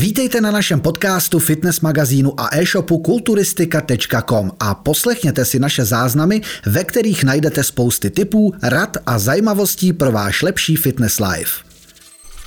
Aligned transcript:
Vítejte 0.00 0.40
na 0.40 0.50
našem 0.50 0.80
podcastu, 0.80 1.38
fitness 1.38 1.80
magazínu 1.80 2.40
a 2.40 2.48
e-shopu 2.56 2.98
kulturistika.com 2.98 4.50
a 4.60 4.74
poslechněte 4.74 5.44
si 5.44 5.58
naše 5.58 5.84
záznamy, 5.84 6.40
ve 6.66 6.84
kterých 6.84 7.24
najdete 7.24 7.64
spousty 7.64 8.10
tipů, 8.10 8.52
rad 8.62 8.96
a 9.06 9.18
zajímavostí 9.18 9.92
pro 9.92 10.12
váš 10.12 10.42
lepší 10.42 10.76
fitness 10.76 11.20
life. 11.20 11.64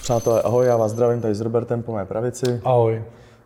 Přátelé, 0.01 0.41
ahoj, 0.41 0.65
já 0.65 0.77
vás 0.77 0.91
zdravím 0.91 1.21
tady 1.21 1.35
s 1.35 1.41
Robertem 1.41 1.83
po 1.83 1.93
mé 1.93 2.05
pravici. 2.05 2.61
Ahoj. 2.63 3.03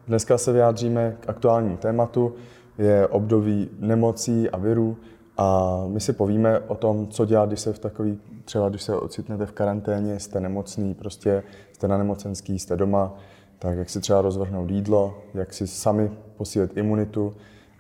Dneska 0.08 0.38
se 0.38 0.54
vyjádříme 0.54 1.18
k 1.20 1.30
aktuálnímu 1.30 1.78
tématu, 1.78 2.36
je 2.78 3.08
období 3.08 3.70
nemocí 3.80 4.50
a 4.50 4.58
virů 4.58 4.98
a 5.38 5.78
my 5.88 6.00
si 6.00 6.14
povíme 6.14 6.60
o 6.60 6.76
tom, 6.76 7.08
co 7.08 7.26
dělat, 7.26 7.50
když 7.50 7.60
se 7.60 7.74
v 7.74 7.80
takový, 7.80 8.20
třeba 8.46 8.70
když 8.70 8.84
se 8.84 8.96
ocitnete 8.96 9.46
v 9.46 9.52
karanténě, 9.52 10.20
jste 10.20 10.40
nemocný, 10.40 10.94
prostě 10.94 11.44
jste 11.74 11.88
na 11.88 11.98
nemocenský, 11.98 12.60
jste 12.60 12.76
doma, 12.76 13.14
tak 13.60 13.78
jak 13.78 13.90
si 13.90 14.00
třeba 14.00 14.22
rozvrhnout 14.22 14.70
jídlo, 14.70 15.18
jak 15.34 15.54
si 15.54 15.68
sami 15.68 16.12
posílit 16.38 16.78
imunitu 16.78 17.34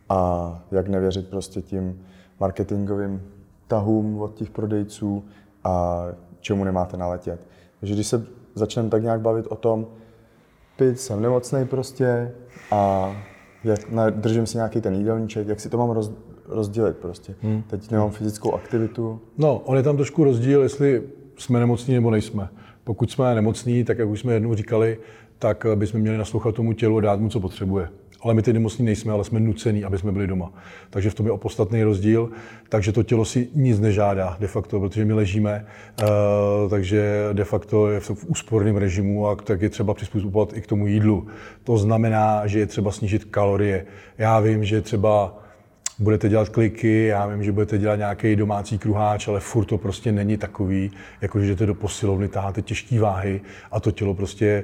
a 0.10 0.64
jak 0.72 0.88
nevěřit 0.88 1.28
prostě 1.28 1.62
tím 1.62 2.02
marketingovým 2.40 3.22
tahům 3.68 4.22
od 4.22 4.34
těch 4.34 4.50
prodejců 4.50 5.26
a 5.64 6.04
čemu 6.40 6.64
nemáte 6.64 6.98
naletět. 6.98 7.48
Takže 7.80 7.96
když 7.96 8.08
se 8.08 8.26
začneme 8.56 8.90
tak 8.90 9.04
nějak 9.04 9.22
bavit 9.22 9.48
o 9.48 9.56
tom, 9.56 9.88
pít, 10.78 11.00
jsem 11.00 11.22
nemocný 11.22 11.66
prostě 11.66 12.32
a 12.72 13.12
jak, 13.64 13.80
držím 14.10 14.46
si 14.46 14.58
nějaký 14.58 14.82
ten 14.82 14.94
jídelníček, 14.94 15.48
jak 15.48 15.60
si 15.60 15.70
to 15.70 15.78
mám 15.78 15.90
roz, 15.90 16.12
rozdělit 16.48 16.98
prostě. 16.98 17.36
Hmm. 17.42 17.64
Teď 17.64 17.92
nemám 17.92 18.12
fyzickou 18.12 18.54
aktivitu. 18.54 19.20
No, 19.38 19.62
on 19.66 19.78
je 19.78 19.84
tam 19.84 19.96
trošku 19.96 20.24
rozdíl, 20.24 20.62
jestli 20.62 21.04
jsme 21.38 21.60
nemocní 21.60 21.94
nebo 21.94 22.12
nejsme. 22.12 22.50
Pokud 22.84 23.12
jsme 23.12 23.36
nemocní, 23.36 23.84
tak 23.84 23.98
jak 23.98 24.10
už 24.10 24.20
jsme 24.20 24.34
jednou 24.34 24.56
říkali, 24.56 25.00
tak 25.40 25.66
bychom 25.76 26.02
měli 26.02 26.18
naslouchat 26.18 26.56
tomu 26.56 26.74
tělu 26.74 26.98
a 26.98 27.02
dát 27.02 27.20
mu, 27.20 27.30
co 27.30 27.40
potřebuje. 27.40 27.90
Ale 28.22 28.34
my 28.34 28.42
ty 28.42 28.54
nemocní 28.54 28.86
nejsme, 28.86 29.14
ale 29.14 29.24
jsme 29.24 29.40
nucení, 29.40 29.84
aby 29.84 29.98
jsme 29.98 30.12
byli 30.12 30.28
doma. 30.28 30.52
Takže 30.90 31.10
v 31.10 31.14
tom 31.14 31.26
je 31.26 31.32
opodstatný 31.32 31.84
rozdíl. 31.84 32.30
Takže 32.70 32.92
to 32.92 33.04
tělo 33.04 33.26
si 33.26 33.50
nic 33.56 33.80
nežádá 33.80 34.38
de 34.40 34.48
facto, 34.48 34.80
protože 34.80 35.06
my 35.06 35.14
ležíme, 35.14 35.66
uh, 36.02 36.70
takže 36.70 37.30
de 37.34 37.44
facto 37.44 37.90
je 37.90 38.00
v 38.00 38.26
úsporném 38.26 38.78
režimu 38.78 39.28
a 39.28 39.36
tak 39.36 39.62
je 39.62 39.70
třeba 39.70 39.94
přizpůsobovat 39.94 40.58
i 40.58 40.62
k 40.62 40.68
tomu 40.68 40.88
jídlu. 40.88 41.28
To 41.64 41.78
znamená, 41.78 42.48
že 42.48 42.60
je 42.60 42.66
třeba 42.66 42.92
snížit 42.92 43.24
kalorie. 43.24 43.86
Já 44.18 44.40
vím, 44.40 44.66
že 44.66 44.82
třeba 44.82 45.40
budete 46.00 46.30
dělat 46.30 46.50
kliky, 46.50 47.06
já 47.06 47.28
vím, 47.28 47.44
že 47.44 47.52
budete 47.52 47.78
dělat 47.78 47.96
nějaký 47.96 48.36
domácí 48.36 48.78
kruháč, 48.78 49.28
ale 49.28 49.40
furt 49.40 49.66
to 49.66 49.78
prostě 49.78 50.12
není 50.12 50.38
takový, 50.38 50.92
jako 51.22 51.40
že 51.40 51.48
jdete 51.48 51.66
do 51.66 51.74
posilovny, 51.76 52.28
taháte 52.28 52.62
těžké 52.62 53.00
váhy 53.00 53.42
a 53.72 53.80
to 53.80 53.92
tělo 53.92 54.14
prostě 54.14 54.64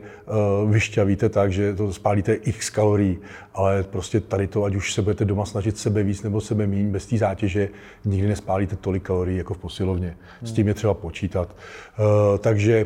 uh, 0.64 0.72
vyšťavíte 0.72 1.30
tak, 1.30 1.52
že 1.52 1.76
to 1.76 1.94
spálíte 1.94 2.34
x 2.34 2.70
kalorií. 2.70 3.18
Ale 3.54 3.84
prostě 3.84 4.20
tady 4.20 4.48
to, 4.48 4.64
ať 4.64 4.76
už 4.76 4.94
se 4.94 5.02
budete 5.02 5.26
doma 5.26 5.46
snažit 5.46 5.78
sebe 5.78 6.04
víc 6.04 6.24
nebo 6.24 6.42
sebe 6.42 6.68
méně, 6.68 6.92
bez 6.92 7.06
té 7.06 7.18
zátěže, 7.18 7.70
nikdy 8.06 8.28
nespálíte 8.28 8.76
tolik 8.76 9.04
kalorií 9.04 9.38
jako 9.38 9.54
v 9.54 9.58
posilovně. 9.58 10.18
S 10.42 10.52
tím 10.52 10.68
je 10.68 10.74
třeba 10.74 10.94
počítat. 10.94 11.56
Uh, 12.00 12.38
takže 12.38 12.86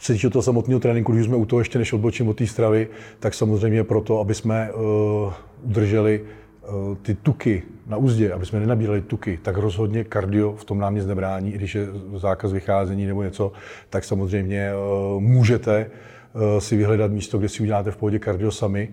se 0.00 0.12
týče 0.12 0.30
toho 0.30 0.42
samotného 0.42 0.80
tréninku, 0.80 1.12
když 1.12 1.26
jsme 1.26 1.36
u 1.36 1.46
toho 1.46 1.60
ještě 1.60 1.78
než 1.78 1.92
odbočím 1.92 2.28
od 2.28 2.36
té 2.36 2.46
stravy, 2.46 2.88
tak 3.20 3.34
samozřejmě 3.34 3.84
proto, 3.84 4.20
aby 4.20 4.34
jsme 4.34 4.72
uh, 4.72 5.32
udrželi 5.62 6.20
ty 7.02 7.14
tuky 7.14 7.62
na 7.86 7.96
úzdě, 7.96 8.32
aby 8.32 8.46
jsme 8.46 8.60
nenabírali 8.60 9.00
tuky, 9.00 9.38
tak 9.42 9.56
rozhodně 9.56 10.04
kardio 10.04 10.52
v 10.52 10.64
tom 10.64 10.78
nám 10.78 10.94
nic 10.94 11.06
nebrání, 11.06 11.54
i 11.54 11.58
když 11.58 11.74
je 11.74 11.86
zákaz 12.16 12.52
vycházení 12.52 13.06
nebo 13.06 13.22
něco, 13.22 13.52
tak 13.90 14.04
samozřejmě 14.04 14.70
eh, 14.70 14.74
můžete 15.18 15.76
eh, 15.80 16.60
si 16.60 16.76
vyhledat 16.76 17.10
místo, 17.10 17.38
kde 17.38 17.48
si 17.48 17.62
uděláte 17.62 17.90
v 17.90 17.96
pohodě 17.96 18.18
kardio 18.18 18.50
sami 18.50 18.88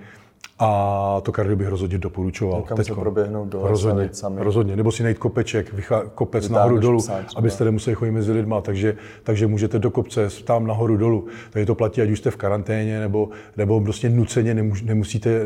a 0.60 1.22
to 1.24 1.32
kardio 1.32 1.56
bych 1.56 1.68
rozhodně 1.68 1.98
doporučoval. 1.98 2.62
Kam 2.62 2.78
Teďko. 2.78 2.96
se 2.96 3.02
proběhnout 3.02 3.46
do 3.50 3.68
rozhodně, 3.68 4.10
sami. 4.12 4.44
rozhodně. 4.44 4.76
Nebo 4.76 4.92
si 4.92 5.04
najít 5.04 5.18
kopeček, 5.18 5.74
vychá, 5.74 6.04
kopec 6.16 6.44
Vytáhneš 6.44 6.66
nahoru 6.66 6.80
dolů, 6.80 7.00
psát, 7.00 7.26
abyste 7.36 7.66
nemuseli 7.66 7.96
chodit 7.96 8.12
mezi 8.12 8.32
lidma. 8.32 8.62
Takže, 8.62 8.96
takže 9.24 9.48
můžete 9.48 9.80
do 9.80 9.92
kopce, 9.92 10.30
tam 10.44 10.68
nahoru 10.68 10.98
dolů. 10.98 11.28
Takže 11.50 11.66
to 11.66 11.76
platí, 11.76 12.02
ať 12.02 12.10
už 12.10 12.20
jste 12.20 12.32
v 12.32 12.36
karanténě, 12.36 13.00
nebo, 13.00 13.30
nebo 13.58 13.82
prostě 13.82 14.10
nuceně 14.10 14.54
nemus, 14.54 14.82
nemusíte, 14.82 15.42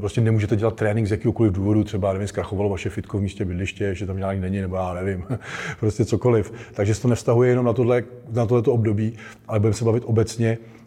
prostě 0.00 0.20
nemůžete 0.20 0.56
dělat 0.56 0.74
trénink 0.74 1.08
z 1.08 1.10
jakýkoliv 1.10 1.52
důvodu. 1.52 1.84
Třeba, 1.84 2.12
nevím, 2.12 2.28
zkrachovalo 2.28 2.70
vaše 2.70 2.90
fitko 2.90 3.18
v 3.18 3.22
místě 3.22 3.44
bydliště, 3.44 3.94
že 3.94 4.06
tam 4.06 4.16
nějak 4.16 4.40
není, 4.40 4.60
nebo 4.60 4.76
já 4.76 4.94
nevím, 4.94 5.24
prostě 5.80 6.04
cokoliv. 6.04 6.52
Takže 6.74 6.94
se 6.94 7.02
to 7.02 7.08
nevztahuje 7.08 7.50
jenom 7.50 7.64
na, 7.64 7.72
tohle, 7.72 8.02
na 8.32 8.46
tohleto 8.46 8.72
období, 8.72 9.12
ale 9.48 9.60
budeme 9.60 9.74
se 9.74 9.84
bavit 9.84 10.02
obecně 10.06 10.58
Eh, 10.58 10.77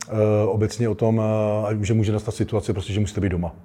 obecně 0.45 0.89
o 0.89 0.95
tom, 0.95 1.22
eh, 1.72 1.85
že 1.85 1.94
může 1.94 2.12
nastat 2.12 2.35
situace, 2.35 2.73
prostě, 2.73 2.94
že 2.94 3.00
musíte 3.00 3.22
být 3.22 3.29
doma 3.29 3.56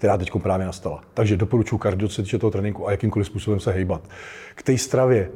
která 0.00 0.18
teď 0.18 0.30
právě 0.42 0.66
nastala. 0.66 1.02
Takže 1.14 1.36
doporučuji 1.36 1.78
kardio, 1.78 2.08
co 2.08 2.14
se 2.14 2.22
týče 2.22 2.38
toho 2.38 2.50
tréninku 2.50 2.88
a 2.88 2.90
jakýmkoliv 2.90 3.26
způsobem 3.26 3.60
se 3.60 3.72
hejbat. 3.72 4.08
K 4.54 4.62
té 4.62 4.78
stravě. 4.78 5.30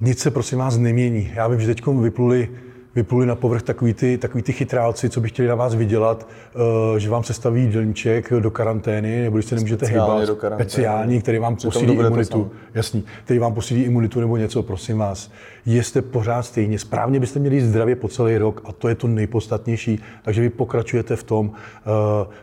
Nic 0.00 0.18
se 0.18 0.30
prosím 0.30 0.58
vás 0.58 0.78
nemění. 0.78 1.32
Já 1.34 1.48
vím, 1.48 1.60
že 1.60 1.66
teď 1.66 1.86
vypluli 1.86 2.50
vypluli 2.96 3.26
na 3.26 3.34
povrch 3.34 3.62
takový 3.62 3.94
ty, 3.94 4.18
takový 4.18 4.42
ty 4.42 4.52
chytrálci, 4.52 5.10
co 5.10 5.20
by 5.20 5.28
chtěli 5.28 5.48
na 5.48 5.54
vás 5.54 5.74
vydělat, 5.74 6.28
uh, 6.54 6.96
že 6.98 7.10
vám 7.10 7.24
se 7.24 7.34
staví 7.34 7.62
jídelníček 7.62 8.32
do 8.32 8.50
karantény, 8.50 9.22
nebo 9.22 9.36
když 9.36 9.46
se 9.46 9.54
nemůžete 9.54 9.86
hýbat, 9.86 10.28
speciální, 10.54 11.20
který 11.20 11.38
vám 11.38 11.56
posílí 11.56 11.94
imunitu, 11.94 12.50
jasný, 12.74 13.04
který 13.24 13.38
vám 13.38 13.54
posílí 13.54 13.82
imunitu 13.82 14.20
nebo 14.20 14.36
něco, 14.36 14.62
prosím 14.62 14.98
vás, 14.98 15.30
jeste 15.66 16.02
pořád 16.02 16.42
stejně, 16.42 16.78
správně 16.78 17.20
byste 17.20 17.38
měli 17.38 17.56
jít 17.56 17.64
zdravě 17.64 17.96
po 17.96 18.08
celý 18.08 18.38
rok 18.38 18.60
a 18.64 18.72
to 18.72 18.88
je 18.88 18.94
to 18.94 19.08
nejpodstatnější, 19.08 20.00
takže 20.22 20.40
vy 20.40 20.50
pokračujete 20.50 21.16
v 21.16 21.22
tom, 21.22 21.46
uh, 21.46 21.52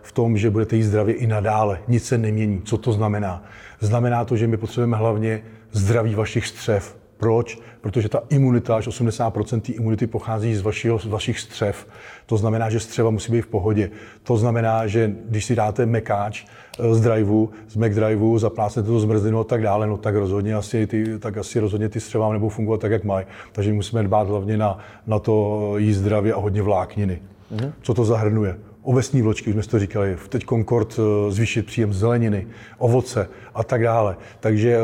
v 0.01 0.11
tom, 0.11 0.37
že 0.37 0.49
budete 0.49 0.75
jít 0.75 0.83
zdravě 0.83 1.15
i 1.15 1.27
nadále, 1.27 1.79
nic 1.87 2.05
se 2.05 2.17
nemění. 2.17 2.61
Co 2.65 2.77
to 2.77 2.93
znamená? 2.93 3.43
Znamená 3.79 4.25
to, 4.25 4.37
že 4.37 4.47
my 4.47 4.57
potřebujeme 4.57 4.97
hlavně 4.97 5.41
zdraví 5.71 6.15
vašich 6.15 6.47
střev, 6.47 7.02
proč? 7.17 7.59
Protože 7.81 8.09
ta 8.09 8.21
imunita, 8.29 8.75
až 8.75 8.87
80% 8.87 9.61
té 9.61 9.71
imunity 9.71 10.07
pochází 10.07 10.55
z, 10.55 10.61
vašího, 10.61 10.99
z 10.99 11.05
vašich 11.05 11.39
střev. 11.39 11.87
To 12.25 12.37
znamená, 12.37 12.69
že 12.69 12.79
střeva 12.79 13.09
musí 13.09 13.31
být 13.31 13.41
v 13.41 13.47
pohodě. 13.47 13.91
To 14.23 14.37
znamená, 14.37 14.87
že 14.87 15.11
když 15.29 15.45
si 15.45 15.55
dáte 15.55 15.85
mekáč 15.85 16.45
eh, 16.79 16.95
z 16.95 17.01
driveu, 17.01 17.49
z 17.67 17.75
McDriveu, 17.75 18.37
zaplácnete 18.37 18.87
to 18.87 18.99
zmrzlinu 18.99 19.39
a 19.39 19.43
tak 19.43 19.61
dále, 19.61 19.87
no 19.87 19.97
tak 19.97 20.15
rozhodně 20.15 20.55
asi, 20.55 20.87
ty, 20.87 21.19
tak 21.19 21.37
asi 21.37 21.59
rozhodně 21.59 21.89
ty 21.89 21.99
střeva 21.99 22.33
nebudou 22.33 22.49
fungovat 22.49 22.81
tak, 22.81 22.91
jak 22.91 23.03
mají. 23.03 23.25
Takže 23.51 23.73
musíme 23.73 24.03
dbát 24.03 24.27
hlavně 24.27 24.57
na, 24.57 24.77
na 25.07 25.19
to 25.19 25.73
jíst 25.77 25.97
zdravě 25.97 26.33
a 26.33 26.39
hodně 26.39 26.61
vlákniny. 26.61 27.21
Mm-hmm. 27.55 27.71
Co 27.81 27.93
to 27.93 28.05
zahrnuje? 28.05 28.72
Ovesní 28.83 29.21
vločky, 29.21 29.49
už 29.49 29.53
jsme 29.53 29.71
to 29.71 29.79
říkali, 29.79 30.17
teď 30.29 30.45
Concord 30.45 30.99
eh, 30.99 31.31
zvýšit 31.31 31.65
příjem 31.65 31.93
zeleniny, 31.93 32.47
ovoce 32.77 33.29
a 33.53 33.63
tak 33.63 33.83
dále. 33.83 34.17
Takže 34.39 34.77
eh, 34.77 34.79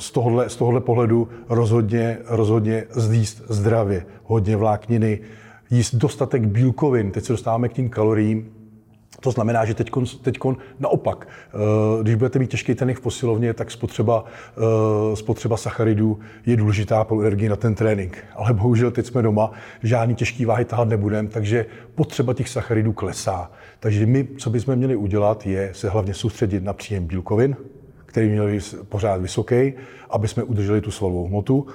z 0.00 0.10
tohohle, 0.10 0.48
z 0.50 0.56
tohohle 0.56 0.80
pohledu 0.80 1.28
rozhodně, 1.48 2.18
rozhodně 2.26 2.84
zjíst 2.90 3.42
zdravě, 3.48 4.06
hodně 4.24 4.56
vlákniny, 4.56 5.20
jíst 5.70 5.94
dostatek 5.94 6.46
bílkovin, 6.46 7.10
teď 7.10 7.24
se 7.24 7.32
dostáváme 7.32 7.68
k 7.68 7.72
tím 7.72 7.88
kaloriím, 7.88 8.59
to 9.20 9.30
znamená, 9.30 9.64
že 9.64 9.74
teď 9.74 9.90
naopak, 10.80 11.28
eh, 11.28 12.02
když 12.02 12.14
budete 12.14 12.38
mít 12.38 12.50
těžký 12.50 12.74
trénink 12.74 12.98
v 12.98 13.02
posilovně, 13.02 13.54
tak 13.54 13.70
spotřeba, 13.70 14.24
eh, 14.24 15.16
spotřeba 15.16 15.56
sacharidů 15.56 16.18
je 16.46 16.56
důležitá 16.56 17.04
pro 17.04 17.20
energii 17.20 17.48
na 17.48 17.56
ten 17.56 17.74
trénink. 17.74 18.24
Ale 18.36 18.52
bohužel 18.52 18.90
teď 18.90 19.06
jsme 19.06 19.22
doma, 19.22 19.50
žádný 19.82 20.14
těžký 20.14 20.44
váhy 20.44 20.64
tahat 20.64 20.88
nebudeme, 20.88 21.28
takže 21.28 21.66
potřeba 21.94 22.34
těch 22.34 22.48
sacharidů 22.48 22.92
klesá. 22.92 23.50
Takže 23.80 24.06
my, 24.06 24.28
co 24.38 24.50
bychom 24.50 24.76
měli 24.76 24.96
udělat, 24.96 25.46
je 25.46 25.70
se 25.72 25.88
hlavně 25.88 26.14
soustředit 26.14 26.64
na 26.64 26.72
příjem 26.72 27.06
bílkovin, 27.06 27.56
který 28.06 28.28
měl 28.28 28.46
být 28.46 28.74
pořád 28.88 29.20
vysoký, 29.20 29.72
aby 30.10 30.28
jsme 30.28 30.42
udrželi 30.42 30.80
tu 30.80 30.90
svalovou 30.90 31.28
hmotu 31.28 31.66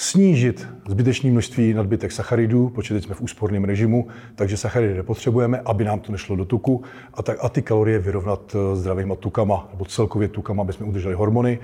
snížit 0.00 0.68
zbytečné 0.88 1.30
množství 1.30 1.74
nadbytek 1.74 2.12
sacharidů, 2.12 2.68
protože 2.68 2.94
teď 2.94 3.04
jsme 3.04 3.14
v 3.14 3.20
úsporném 3.20 3.64
režimu, 3.64 4.08
takže 4.34 4.56
sacharidy 4.56 4.94
nepotřebujeme, 4.94 5.60
aby 5.64 5.84
nám 5.84 6.00
to 6.00 6.12
nešlo 6.12 6.36
do 6.36 6.44
tuku 6.44 6.82
a, 7.14 7.22
tak, 7.22 7.38
a 7.40 7.48
ty 7.48 7.62
kalorie 7.62 7.98
vyrovnat 7.98 8.56
eh, 8.56 8.76
zdravýma 8.76 9.14
tukama, 9.14 9.68
nebo 9.72 9.84
celkově 9.84 10.28
tukama, 10.28 10.62
aby 10.62 10.72
jsme 10.72 10.86
udrželi 10.86 11.14
hormony 11.14 11.58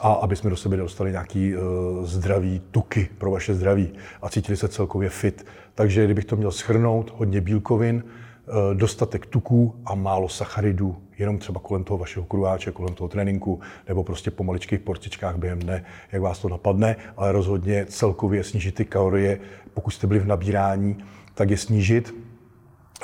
a 0.00 0.12
aby 0.12 0.36
jsme 0.36 0.50
do 0.50 0.56
sebe 0.56 0.76
dostali 0.76 1.10
nějaký 1.10 1.56
uh, 1.56 1.62
zdravý 2.04 2.62
tuky 2.70 3.08
pro 3.18 3.30
vaše 3.30 3.54
zdraví 3.54 3.90
a 4.22 4.28
cítili 4.28 4.56
se 4.56 4.68
celkově 4.68 5.08
fit. 5.08 5.46
Takže 5.74 6.04
kdybych 6.04 6.24
to 6.24 6.36
měl 6.36 6.52
schrnout, 6.52 7.12
hodně 7.16 7.40
bílkovin, 7.40 8.02
dostatek 8.74 9.26
tuků 9.26 9.74
a 9.84 9.94
málo 9.94 10.28
sacharidů, 10.28 10.96
jenom 11.18 11.38
třeba 11.38 11.60
kolem 11.60 11.84
toho 11.84 11.98
vašeho 11.98 12.26
kruháče, 12.26 12.72
kolem 12.72 12.94
toho 12.94 13.08
tréninku, 13.08 13.60
nebo 13.88 14.04
prostě 14.04 14.30
po 14.30 14.44
maličkých 14.44 14.80
porcičkách 14.80 15.36
během 15.36 15.58
dne, 15.58 15.84
jak 16.12 16.22
vás 16.22 16.38
to 16.38 16.48
napadne, 16.48 16.96
ale 17.16 17.32
rozhodně 17.32 17.86
celkově 17.88 18.44
snížit 18.44 18.74
ty 18.74 18.84
kalorie, 18.84 19.40
pokud 19.74 19.90
jste 19.90 20.06
byli 20.06 20.20
v 20.20 20.26
nabírání, 20.26 20.96
tak 21.34 21.50
je 21.50 21.56
snížit, 21.56 22.14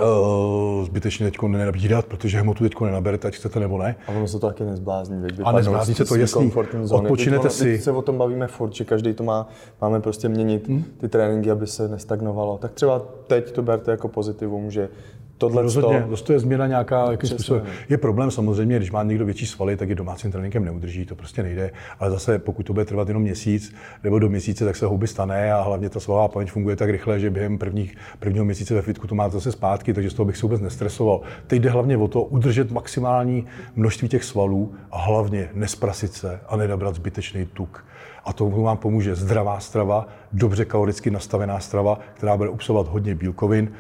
Uh, 0.01 0.85
zbytečně 0.85 1.31
teď 1.31 1.43
nenabírat, 1.43 2.05
protože 2.05 2.41
hmotu 2.41 2.65
teď 2.65 2.81
nenaberete, 2.81 3.29
ať 3.29 3.35
chcete 3.35 3.61
nebo 3.61 3.79
ne. 3.79 3.97
A 4.07 4.11
ono 4.11 4.29
se 4.29 4.39
to 4.39 4.47
taky 4.47 4.65
nezblázní. 4.65 5.23
A 5.45 5.53
nezblázní 5.53 5.95
se 5.95 6.05
to, 6.05 6.17
jasný. 6.17 6.53
Odpočinete 6.91 7.51
si. 7.51 7.65
Teď 7.65 7.83
se 7.83 7.93
o 7.93 8.03
tom 8.03 8.19
bavíme 8.19 8.47
furt, 8.47 8.75
že 8.75 8.85
každý 8.85 9.15
to 9.15 9.25
má, 9.25 9.49
máme 9.81 10.01
prostě 10.01 10.29
měnit 10.29 10.69
hmm? 10.69 10.85
ty 10.99 11.09
tréninky, 11.09 11.51
aby 11.51 11.67
se 11.67 11.89
nestagnovalo. 11.89 12.59
Tak 12.59 12.73
třeba 12.73 13.03
teď 13.27 13.53
to 13.53 13.63
berte 13.63 13.91
jako 13.91 14.09
pozitivum, 14.09 14.71
že 14.71 14.89
tohle 15.39 15.63
Rozhodně, 15.63 16.05
to 16.27 16.33
je 16.33 16.39
změna 16.39 16.67
nějaká, 16.67 17.11
jakým 17.11 17.31
způsobem. 17.31 17.63
Je 17.89 17.99
problém 17.99 18.31
samozřejmě, 18.31 18.77
když 18.77 18.91
má 18.91 19.03
někdo 19.03 19.25
větší 19.25 19.47
svaly, 19.47 19.77
tak 19.77 19.89
je 19.89 19.95
domácím 19.95 20.33
tréninkem 20.33 20.65
neudrží, 20.65 21.07
to 21.07 21.15
prostě 21.15 21.43
nejde. 21.43 21.71
Ale 22.01 22.11
zase, 22.11 22.39
pokud 22.39 22.67
to 22.67 22.73
bude 22.73 22.85
trvat 22.85 23.09
jenom 23.09 23.23
měsíc 23.23 23.75
nebo 24.05 24.19
do 24.19 24.29
měsíce, 24.29 24.65
tak 24.65 24.77
se 24.77 24.87
houby 24.87 25.07
stane 25.07 25.53
a 25.53 25.63
hlavně 25.63 25.91
ta 25.91 26.01
svalová 26.01 26.29
paměť 26.29 26.51
funguje 26.51 26.77
tak 26.77 26.91
rychle, 26.91 27.21
že 27.21 27.31
během 27.31 27.59
prvních, 27.59 27.97
prvního 28.19 28.45
měsíce 28.45 28.75
ve 28.75 28.83
fitku 28.83 29.07
to 29.07 29.15
máte 29.15 29.33
zase 29.33 29.53
zpátky, 29.53 29.95
takže 29.95 30.11
z 30.11 30.15
toho 30.15 30.27
bych 30.27 30.37
se 30.37 30.43
vůbec 30.43 30.61
nestresoval. 30.61 31.21
Teď 31.47 31.63
jde 31.63 31.71
hlavně 31.71 31.97
o 31.97 32.09
to 32.09 32.23
udržet 32.23 32.71
maximální 32.71 33.47
množství 33.77 34.09
těch 34.09 34.25
svalů 34.25 34.75
a 34.91 34.99
hlavně 34.99 35.49
nesprasit 35.55 36.13
se 36.13 36.41
a 36.49 36.57
nedabrat 36.57 36.95
zbytečný 36.95 37.47
tuk. 37.47 37.85
A 38.25 38.33
to 38.33 38.51
vám 38.51 38.77
pomůže 38.77 39.15
zdravá 39.15 39.61
strava, 39.61 40.07
dobře 40.33 40.65
kaloricky 40.65 41.11
nastavená 41.11 41.61
strava, 41.61 41.99
která 42.15 42.37
bude 42.37 42.49
obsahovat 42.49 42.89
hodně 42.89 43.15
bílkovin, 43.15 43.73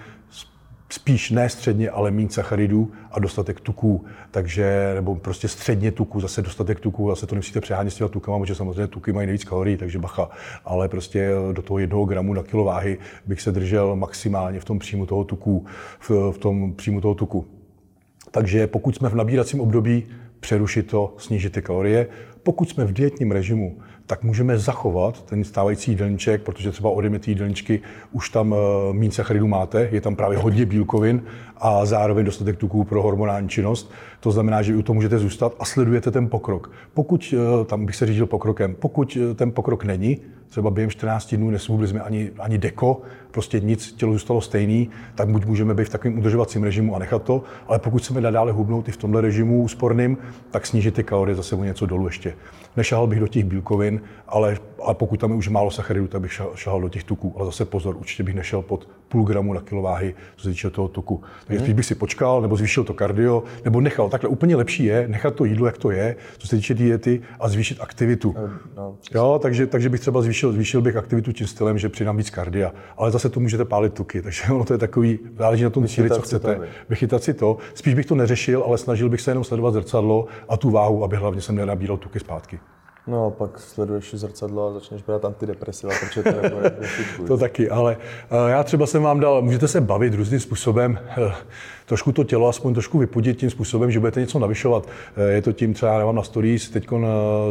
spíš 0.95 1.31
ne 1.31 1.49
středně, 1.49 1.91
ale 1.91 2.11
méně 2.11 2.31
sacharidů 2.31 2.93
a 3.13 3.19
dostatek 3.19 3.61
tuků. 3.61 4.05
Takže, 4.31 4.93
nebo 4.95 5.15
prostě 5.15 5.49
středně 5.49 5.93
tuků, 5.93 6.21
zase 6.21 6.43
dostatek 6.43 6.81
tuků, 6.81 7.11
zase 7.11 7.27
to 7.27 7.35
nemusíte 7.35 7.61
přehánět 7.61 7.93
s 7.93 7.97
těma 7.97 8.09
tukama, 8.09 8.39
protože 8.39 8.55
samozřejmě 8.55 8.87
tuky 8.87 9.13
mají 9.13 9.27
nejvíc 9.27 9.45
kalorií, 9.45 9.77
takže 9.77 9.99
bacha. 9.99 10.31
Ale 10.65 10.89
prostě 10.89 11.31
do 11.53 11.63
toho 11.63 11.79
jednoho 11.79 12.05
gramu 12.05 12.35
na 12.35 12.43
kilo 12.43 12.65
váhy 12.65 12.99
bych 13.27 13.41
se 13.41 13.53
držel 13.53 13.97
maximálně 13.97 14.61
v 14.61 14.65
tom 14.65 14.79
příjmu 14.79 15.07
toho 15.07 15.25
tuku, 15.25 15.67
v, 15.99 16.11
v 16.11 16.39
tom 16.39 16.73
příjmu 16.73 17.01
toho 17.01 17.15
tuku. 17.15 17.47
Takže 18.31 18.67
pokud 18.67 18.97
jsme 18.97 19.09
v 19.09 19.15
nabíracím 19.15 19.61
období, 19.61 20.07
přerušit 20.41 20.87
to, 20.87 21.15
snížit 21.19 21.53
ty 21.53 21.63
kalorie. 21.63 22.07
Pokud 22.43 22.69
jsme 22.69 22.85
v 22.85 22.93
dietním 22.93 23.31
režimu, 23.31 23.79
tak 24.07 24.23
můžeme 24.23 24.59
zachovat 24.59 25.23
ten 25.23 25.45
stávající 25.45 25.91
jídelníček, 25.91 26.43
protože 26.43 26.71
třeba 26.71 26.91
odemity 26.91 27.31
jídelníčky 27.31 27.81
už 28.13 28.31
tam 28.31 28.55
eh, 28.55 28.93
méně 28.93 29.13
sacharidů 29.13 29.47
máte, 29.49 29.89
je 29.93 30.01
tam 30.01 30.17
právě 30.17 30.39
hodně 30.39 30.67
bílkovin 30.67 31.23
a 31.57 31.87
zároveň 31.87 32.25
dostatek 32.27 32.57
tuků 32.57 32.85
pro 32.85 33.03
hormonální 33.03 33.49
činnost. 33.49 33.93
To 34.21 34.31
znamená, 34.31 34.63
že 34.63 34.77
u 34.77 34.83
toho 34.83 34.95
můžete 34.95 35.19
zůstat 35.19 35.55
a 35.59 35.65
sledujete 35.65 36.11
ten 36.11 36.29
pokrok. 36.29 36.71
Pokud, 36.95 37.35
eh, 37.37 37.65
tam 37.65 37.87
bych 37.87 37.97
se 37.97 38.07
řídil 38.07 38.27
pokrokem, 38.27 38.75
pokud 38.75 39.19
eh, 39.21 39.35
ten 39.35 39.53
pokrok 39.53 39.85
není, 39.85 40.21
třeba 40.49 40.71
během 40.71 40.91
14 40.91 41.37
dnů 41.37 41.51
nesmluvili 41.51 41.89
jsme 41.89 42.01
ani, 42.01 42.31
ani 42.39 42.59
deko, 42.59 43.01
prostě 43.31 43.61
nic, 43.61 43.93
tělo 43.93 44.13
zůstalo 44.13 44.41
stejný, 44.41 44.91
tak 45.15 45.29
buď 45.29 45.47
můžeme 45.47 45.75
být 45.75 45.85
v 45.85 45.91
takovém 45.91 46.19
udržovacím 46.19 46.63
režimu 46.63 46.97
a 46.97 46.99
nechat 46.99 47.23
to, 47.23 47.43
ale 47.69 47.79
pokud 47.79 48.03
chceme 48.03 48.21
nadále 48.21 48.53
hubnout 48.53 48.89
i 48.89 48.93
v 48.93 48.97
tomhle 48.97 49.21
režimu 49.21 49.63
úsporným, 49.63 50.19
tak 50.51 50.67
snížit 50.67 50.95
ty 50.95 51.05
kalorie 51.05 51.35
zase 51.35 51.57
o 51.57 51.65
něco 51.65 51.87
dolů 51.87 52.07
ještě. 52.07 52.35
Nešahal 52.77 53.07
bych 53.07 53.21
do 53.21 53.29
těch 53.29 53.45
bílkovin, 53.45 54.01
ale, 54.29 54.57
ale 54.83 54.95
pokud 54.95 55.21
tam 55.21 55.31
je 55.31 55.37
už 55.37 55.49
málo 55.49 55.71
sacharidů, 55.71 56.07
tak 56.07 56.21
bych 56.21 56.41
šahal 56.55 56.81
do 56.81 56.89
těch 56.89 57.05
tuků. 57.05 57.35
Ale 57.37 57.47
zase 57.47 57.65
pozor, 57.65 57.97
určitě 57.97 58.23
bych 58.23 58.35
nešel 58.35 58.63
pod 58.63 58.89
půl 59.09 59.25
gramu 59.25 59.53
na 59.53 59.61
kilováhy, 59.61 60.15
co 60.37 60.43
se 60.43 60.49
týče 60.49 60.71
toho 60.71 60.89
tuku. 60.89 61.23
Takže 61.47 61.61
spíš 61.61 61.75
bych 61.75 61.87
si 61.87 61.95
počkal, 61.95 62.43
nebo 62.43 62.57
zvýšil 62.57 62.85
to 62.85 62.95
kardio, 62.95 63.43
nebo 63.65 63.81
nechal. 63.81 64.09
Takhle 64.09 64.31
úplně 64.31 64.57
lepší 64.57 64.85
je 64.85 65.09
nechat 65.09 65.35
to 65.35 65.45
jídlo, 65.45 65.67
jak 65.67 65.79
to 65.79 65.91
je, 65.91 66.17
co 66.39 66.49
se 66.49 66.57
týče 66.57 66.75
diety 66.75 67.23
a 67.41 67.49
zvýšit 67.49 67.81
aktivitu. 67.81 68.35
No, 68.39 68.51
no 68.77 68.97
jo, 69.15 69.39
takže, 69.43 69.67
takže 69.67 69.89
bych 69.89 70.01
třeba 70.01 70.23
zvýšil, 70.23 70.53
zvýšil 70.53 70.83
bych 70.83 70.97
aktivitu 70.97 71.33
tím 71.33 71.47
stylem, 71.47 71.79
že 71.79 71.89
přidám 71.89 72.17
víc 72.17 72.31
kardia. 72.31 72.73
Ale 72.97 73.11
zase 73.11 73.29
to 73.29 73.41
můžete 73.41 73.65
pálit 73.65 73.95
tuky, 73.95 74.23
takže 74.23 74.43
ono 74.53 74.65
to 74.65 74.75
je 74.75 74.79
takový, 74.79 75.19
záleží 75.39 75.65
na 75.65 75.71
tom 75.71 75.89
cíli, 75.89 76.11
co 76.11 76.23
chcete. 76.23 76.61
Vychytat 76.89 77.23
si 77.23 77.35
to. 77.35 77.57
Spíš 77.75 77.95
bych 77.95 78.07
to 78.07 78.15
neřešil, 78.15 78.65
ale 78.67 78.79
snažil 78.79 79.09
bych 79.09 79.21
se 79.21 79.31
jenom 79.31 79.45
sledovat 79.45 79.75
zrcadlo 79.75 80.27
a 80.49 80.57
tu 80.57 80.71
váhu, 80.71 81.05
aby 81.05 81.17
hlavně 81.17 81.41
jsem 81.41 81.55
nenabíral 81.55 81.97
tuky 81.97 82.21
zpátky. 82.21 82.59
No 83.07 83.27
a 83.27 83.31
pak 83.31 83.59
sleduješ 83.61 84.15
zrcadlo 84.15 84.69
a 84.69 84.73
začneš 84.73 85.03
brát 85.03 85.25
antidepresiva, 85.25 85.93
protože 86.01 86.23
to 86.23 86.29
je 86.29 86.77
To 87.27 87.39
taky, 87.39 87.71
ale 87.71 87.97
eh, 88.31 88.51
já 88.51 88.63
třeba 88.63 88.87
jsem 88.87 89.03
vám 89.03 89.21
dal, 89.21 89.43
můžete 89.43 89.69
se 89.69 89.81
bavit 89.81 90.15
různým 90.15 90.41
způsobem, 90.41 90.99
eh, 91.09 91.33
trošku 91.87 92.13
to 92.13 92.25
tělo 92.25 92.49
aspoň 92.49 92.75
trošku 92.75 92.99
vypudit 92.99 93.39
tím 93.39 93.51
způsobem, 93.51 93.91
že 93.91 94.01
budete 94.01 94.21
něco 94.21 94.39
navyšovat. 94.39 94.89
Eh, 95.17 95.33
je 95.33 95.43
to 95.43 95.53
tím 95.53 95.75
třeba, 95.75 95.93
já 95.93 95.99
nemám 95.99 96.15
na 96.15 96.23
stories, 96.23 96.71
teď 96.71 96.89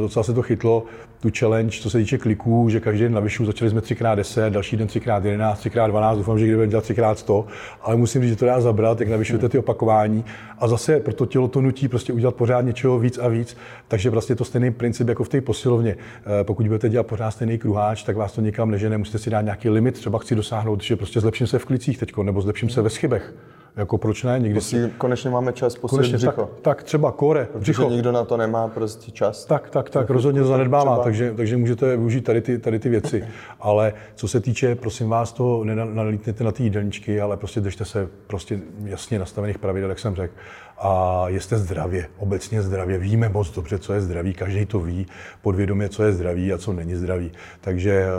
docela 0.02 0.24
se 0.24 0.34
to 0.34 0.42
chytlo, 0.42 0.86
tu 1.20 1.30
challenge, 1.40 1.80
co 1.82 1.90
se 1.90 1.98
týče 1.98 2.18
kliků, 2.18 2.70
že 2.70 2.80
každý 2.80 3.04
den 3.04 3.14
navyšu, 3.14 3.46
začali 3.46 3.72
jsme 3.72 3.82
3x10, 3.82 4.50
další 4.50 4.78
den 4.78 4.88
3x11, 4.88 5.56
3x12, 5.56 6.18
doufám, 6.18 6.40
že 6.40 6.46
kdyby 6.46 6.68
dělat 6.68 6.84
3x100, 6.84 7.46
ale 7.82 7.96
musím 7.96 8.22
říct, 8.22 8.30
že 8.30 8.36
to 8.36 8.46
dá 8.46 8.62
zabrat, 8.62 9.00
jak 9.00 9.10
navyšujete 9.10 9.50
ty 9.50 9.58
opakování. 9.58 10.26
A 10.60 10.68
zase 10.68 11.00
pro 11.00 11.14
to 11.14 11.26
tělo 11.26 11.48
to 11.48 11.62
nutí 11.62 11.88
prostě 11.88 12.14
udělat 12.14 12.36
pořád 12.36 12.62
něčeho 12.62 13.00
víc 13.00 13.18
a 13.18 13.28
víc, 13.28 13.58
takže 13.88 14.10
vlastně 14.10 14.36
to 14.36 14.46
stejný 14.46 14.72
princip 14.72 15.08
jako 15.08 15.24
v 15.24 15.30
té 15.30 15.42
posilovně. 15.42 15.96
Eh, 16.42 16.44
pokud 16.44 16.68
budete 16.68 16.90
dělat 16.90 17.08
pořád 17.08 17.32
stejný 17.32 17.58
kruháč, 17.58 18.04
tak 18.04 18.16
vás 18.16 18.32
to 18.32 18.42
nikam 18.42 18.72
nežene, 18.72 18.98
musíte 18.98 19.18
si 19.18 19.30
dát 19.30 19.42
nějaký 19.42 19.70
limit, 19.70 19.96
třeba 19.96 20.20
chci 20.20 20.36
dosáhnout, 20.36 20.84
že 20.84 20.96
prostě 20.96 21.20
zlepším 21.20 21.48
se 21.48 21.60
v 21.60 21.66
klicích 21.66 21.98
teď, 21.98 22.18
nebo 22.24 22.42
zlepším 22.42 22.70
se 22.70 22.82
ve 22.82 22.90
schybech. 22.90 23.34
Jako 23.76 23.98
proč 23.98 24.24
ne? 24.24 24.40
Někdy 24.40 24.62
si... 24.62 24.92
Konečně 24.98 25.30
máme 25.30 25.54
čas 25.54 25.76
posílit 25.76 26.14
břicho. 26.14 26.32
Tak, 26.32 26.60
tak, 26.62 26.84
třeba 26.84 27.12
kore, 27.12 27.46
Protože 27.46 27.60
břicho. 27.60 27.90
nikdo 27.90 28.12
na 28.12 28.26
to 28.26 28.38
nemá 28.38 28.68
prostě 28.68 29.12
čas. 29.12 29.46
Tak, 29.46 29.70
tak, 29.70 29.90
tak, 29.90 30.10
rozhodně 30.10 30.42
to 30.42 30.48
zanedbává, 30.48 30.92
třeba... 30.92 31.04
takže, 31.04 31.34
takže 31.38 31.58
můžete 31.58 31.98
využít 31.98 32.22
tady 32.22 32.42
ty, 32.42 32.60
tady 32.60 32.80
ty 32.80 32.90
věci. 32.90 33.24
Ale 33.60 33.94
co 34.16 34.28
se 34.28 34.40
týče, 34.40 34.76
prosím 34.76 35.10
vás, 35.10 35.34
to 35.34 35.64
nenalítněte 35.64 36.44
na 36.44 36.52
ty 36.52 36.64
jídelníčky, 36.64 37.22
ale 37.22 37.38
prostě 37.38 37.62
držte 37.62 37.86
se 37.86 38.08
prostě 38.28 38.60
jasně 38.86 39.20
nastavených 39.20 39.60
pravidel, 39.60 39.90
jak 39.90 40.00
jsem 40.00 40.16
řekl. 40.16 40.34
A 40.78 41.26
jste 41.30 41.58
zdravě, 41.58 42.08
obecně 42.18 42.62
zdravě. 42.62 42.98
Víme 42.98 43.30
moc 43.30 43.52
dobře, 43.52 43.80
co 43.80 43.94
je 43.94 44.02
zdraví, 44.02 44.34
každý 44.34 44.66
to 44.66 44.80
ví 44.80 45.08
podvědomě, 45.42 45.90
co 45.90 46.04
je 46.04 46.14
zdraví 46.14 46.54
a 46.54 46.58
co 46.58 46.74
není 46.74 46.96
zdraví. 46.96 47.32
Takže 47.62 47.92
eh, 47.92 48.10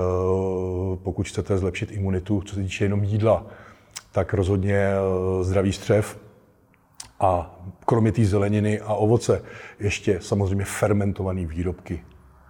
pokud 1.03 1.29
chcete 1.29 1.59
zlepšit 1.59 1.93
imunitu, 1.93 2.43
co 2.47 2.55
se 2.55 2.61
týče 2.61 2.85
jenom 2.85 3.05
jídla, 3.05 3.47
tak 4.15 4.35
rozhodně 4.35 4.77
eh, 4.77 5.45
zdravý 5.45 5.73
střev 5.73 6.19
a 7.21 7.61
kromě 7.87 8.13
té 8.13 8.25
zeleniny 8.25 8.81
a 8.81 8.95
ovoce 8.95 9.43
ještě 9.81 10.19
samozřejmě 10.21 10.65
fermentované 10.65 11.47
výrobky. 11.47 12.05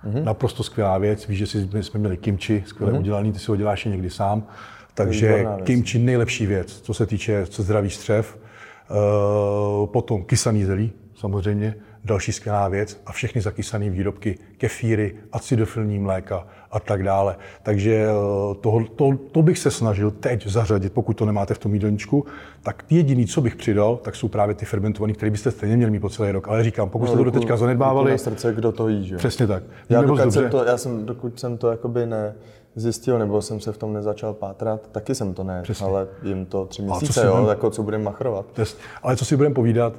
Mm-hmm. 0.05 0.25
Naprosto 0.25 0.63
skvělá 0.63 0.99
věc. 0.99 1.29
Víš, 1.29 1.39
že 1.39 1.83
jsme 1.83 2.01
měli 2.01 2.17
kimči, 2.17 2.65
skvěle 2.67 2.93
mm-hmm. 2.93 2.99
udělaný, 2.99 3.33
ty 3.33 3.39
si 3.39 3.51
ho 3.51 3.57
děláš 3.57 3.85
někdy 3.85 4.11
sám. 4.11 4.47
Takže 4.95 5.47
kimči 5.65 5.99
nejlepší 5.99 6.47
věc, 6.47 6.81
co 6.81 6.95
se 6.95 7.07
týče 7.07 7.47
co 7.47 7.63
zdravý 7.63 7.91
střev. 7.91 8.39
E, 8.39 9.87
potom 9.87 10.25
kysaný 10.25 10.65
zelí, 10.65 10.93
samozřejmě, 11.15 11.75
další 12.05 12.33
skvělá 12.33 12.69
věc 12.69 13.01
a 13.07 13.13
všechny 13.13 13.41
zakysané 13.41 13.91
výrobky, 13.91 14.39
kefíry, 14.59 15.15
acidofilní 15.33 15.99
mléka 15.99 16.47
a 16.71 16.81
tak 16.81 17.03
dále. 17.03 17.37
Takže 17.63 17.95
eh, 17.95 18.55
to, 18.61 18.85
to, 18.97 19.19
to 19.33 19.43
bych 19.43 19.59
se 19.59 19.71
snažil 19.71 20.11
teď 20.11 20.47
zařadit, 20.47 20.93
pokud 20.93 21.13
to 21.17 21.27
nemáte 21.27 21.55
v 21.55 21.59
tom 21.59 21.75
jídelníčku, 21.75 22.27
tak 22.63 22.85
jediný, 22.91 23.27
co 23.27 23.41
bych 23.41 23.57
přidal, 23.57 23.97
tak 23.97 24.17
jsou 24.17 24.29
právě 24.29 24.55
ty 24.55 24.65
fermentované, 24.65 25.13
které 25.13 25.31
byste 25.31 25.51
stejně 25.51 25.77
měli 25.77 25.93
mít 25.93 26.01
po 26.01 26.09
celý 26.09 26.31
rok. 26.31 26.49
Ale 26.49 26.65
říkám, 26.65 26.91
pokud 26.91 27.05
no, 27.05 27.11
jste 27.11 27.19
to 27.19 27.25
do 27.25 27.31
teďka 27.31 27.57
zanedbávali... 27.57 28.11
Na 28.11 28.19
srdce, 28.19 28.53
kdo 28.55 28.73
to 28.73 28.89
jí, 28.89 29.07
že? 29.07 29.17
Přesně 29.17 29.47
tak. 29.47 29.63
Já, 29.89 30.03
dokud 30.03 30.33
jsem 30.33 30.51
to, 30.51 30.65
já 30.65 30.77
jsem, 30.77 31.07
dokud 31.07 31.41
jsem 31.41 31.59
to 31.59 31.71
jakoby 31.71 32.07
ne, 32.07 32.35
zjistil, 32.77 33.19
nebo 33.19 33.43
jsem 33.43 33.61
se 33.61 33.73
v 33.73 33.79
tom 33.79 33.93
nezačal 33.93 34.35
pátrat, 34.35 34.89
taky 34.93 35.15
jsem 35.15 35.35
to 35.35 35.45
ne, 35.45 35.63
Přesně. 35.63 35.87
ale 35.87 36.07
jim 36.23 36.47
to 36.47 36.67
tři 36.67 36.83
měsíce, 36.83 37.27
jo, 37.27 37.33
budem, 37.33 37.49
jako 37.49 37.71
co 37.71 37.83
budeme 37.83 38.05
machrovat. 38.05 38.47
Ale 39.03 39.17
co 39.17 39.25
si 39.25 39.37
budeme 39.37 39.55
povídat, 39.55 39.95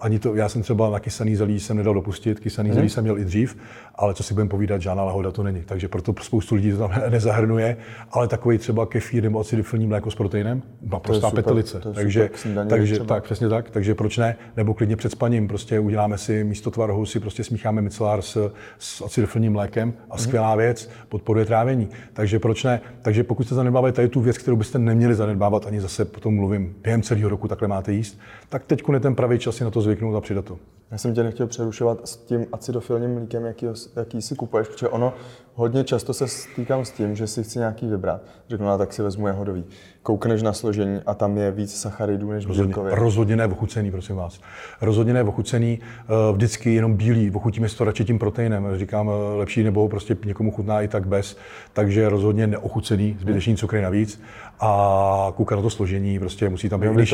ani 0.00 0.18
to, 0.18 0.34
já 0.34 0.48
jsem 0.48 0.62
třeba 0.62 0.90
na 0.90 1.00
kysaný 1.00 1.36
zelí 1.36 1.60
jsem 1.60 1.76
nedal 1.76 1.94
dopustit, 1.94 2.40
kysaný 2.40 2.68
hmm. 2.68 2.74
zelí 2.74 2.88
jsem 2.88 3.04
měl 3.04 3.18
i 3.18 3.24
dřív, 3.24 3.56
ale 3.94 4.14
co 4.14 4.22
si 4.22 4.34
budeme 4.34 4.50
povídat, 4.50 4.82
žádná 4.82 5.04
lahoda 5.04 5.30
to 5.30 5.42
není. 5.42 5.62
Takže 5.62 5.88
proto 5.88 6.14
spoustu 6.22 6.54
lidí 6.54 6.72
to 6.72 6.78
tam 6.78 6.92
nezahrnuje, 7.10 7.76
ale 8.10 8.28
takový 8.28 8.58
třeba 8.58 8.86
kefír 8.86 9.22
nebo 9.22 9.40
acidofilní 9.40 9.86
mléko 9.86 10.10
s 10.10 10.14
proteinem, 10.14 10.62
naprostá 10.82 11.30
petelice. 11.30 11.80
Takže, 11.94 12.30
takže 12.68 12.98
tak, 12.98 13.24
přesně 13.24 13.48
tak, 13.48 13.70
takže 13.70 13.94
proč 13.94 14.18
ne? 14.18 14.36
Nebo 14.56 14.74
klidně 14.74 14.96
před 14.96 15.12
spaním, 15.12 15.48
prostě 15.48 15.80
uděláme 15.80 16.18
si 16.18 16.44
místo 16.44 16.70
tvarohu 16.70 17.06
si 17.06 17.20
prostě 17.20 17.44
smícháme 17.44 17.82
micelár 17.82 18.22
s, 18.22 18.52
s 18.78 19.02
acidofilním 19.02 19.52
mlékem 19.52 19.92
a 20.10 20.16
hmm. 20.16 20.24
skvělá 20.24 20.56
věc, 20.56 20.90
podporuje 21.08 21.44
trávení. 21.44 21.88
Takže 22.16 22.38
proč 22.38 22.64
ne? 22.64 22.80
Takže 23.02 23.24
pokud 23.24 23.44
jste 23.44 23.54
zanedbávali 23.54 23.92
tady 23.92 24.08
tu 24.08 24.20
věc, 24.20 24.38
kterou 24.38 24.56
byste 24.56 24.78
neměli 24.78 25.14
zanedbávat, 25.14 25.66
ani 25.66 25.80
zase 25.80 26.04
potom 26.04 26.34
mluvím, 26.34 26.76
během 26.82 27.02
celého 27.02 27.28
roku 27.28 27.48
takhle 27.48 27.68
máte 27.68 27.92
jíst, 27.92 28.18
tak 28.48 28.64
teď 28.66 28.82
je 28.92 29.00
ten 29.00 29.14
pravý 29.14 29.38
čas 29.38 29.56
si 29.56 29.64
na 29.64 29.70
to 29.70 29.80
zvyknout 29.80 30.16
a 30.16 30.20
přidat 30.20 30.44
to. 30.44 30.58
Já 30.90 30.98
jsem 30.98 31.14
tě 31.14 31.22
nechtěl 31.22 31.46
přerušovat 31.46 32.08
s 32.08 32.16
tím 32.16 32.46
acidofilním 32.52 33.14
mlíkem, 33.14 33.44
jaký, 33.44 33.66
jaký 33.96 34.22
si 34.22 34.34
kupuješ, 34.34 34.68
protože 34.68 34.88
ono 34.88 35.14
hodně 35.56 35.84
často 35.84 36.14
se 36.14 36.28
stýkám 36.28 36.84
s 36.84 36.90
tím, 36.90 37.16
že 37.16 37.26
si 37.26 37.42
chci 37.42 37.58
nějaký 37.58 37.86
vybrat. 37.86 38.20
Řeknu, 38.48 38.66
no, 38.66 38.78
tak 38.78 38.92
si 38.92 39.02
vezmu 39.02 39.26
jahodový. 39.26 39.64
Koukneš 40.02 40.42
na 40.42 40.52
složení 40.52 41.00
a 41.06 41.14
tam 41.14 41.38
je 41.38 41.50
víc 41.50 41.80
sacharidů 41.80 42.30
než 42.30 42.46
rozhodně, 42.46 42.68
bílkově. 42.68 42.94
Rozhodně 42.94 43.36
ne 43.36 43.46
ochucený, 43.46 43.90
prosím 43.90 44.16
vás. 44.16 44.40
Rozhodně 44.80 45.12
ne 45.12 45.22
ochucený, 45.22 45.78
eh, 45.80 46.32
vždycky 46.32 46.74
jenom 46.74 46.94
bílý. 46.94 47.30
Ochutíme 47.30 47.68
si 47.68 47.76
to 47.76 47.84
radši 47.84 48.04
tím 48.04 48.18
proteinem. 48.18 48.68
Říkám, 48.76 49.10
eh, 49.10 49.36
lepší 49.36 49.62
nebo 49.62 49.88
prostě 49.88 50.16
někomu 50.24 50.50
chutná 50.50 50.82
i 50.82 50.88
tak 50.88 51.06
bez. 51.06 51.36
Takže 51.72 52.08
rozhodně 52.08 52.46
neochucený, 52.46 53.16
zbytečný 53.20 53.56
cukry 53.56 53.82
navíc. 53.82 54.20
A 54.60 55.32
koukat 55.36 55.58
na 55.58 55.62
to 55.62 55.70
složení, 55.70 56.18
prostě 56.18 56.48
musí 56.48 56.68
tam 56.68 56.80
být. 56.80 56.90
Když, 56.90 57.12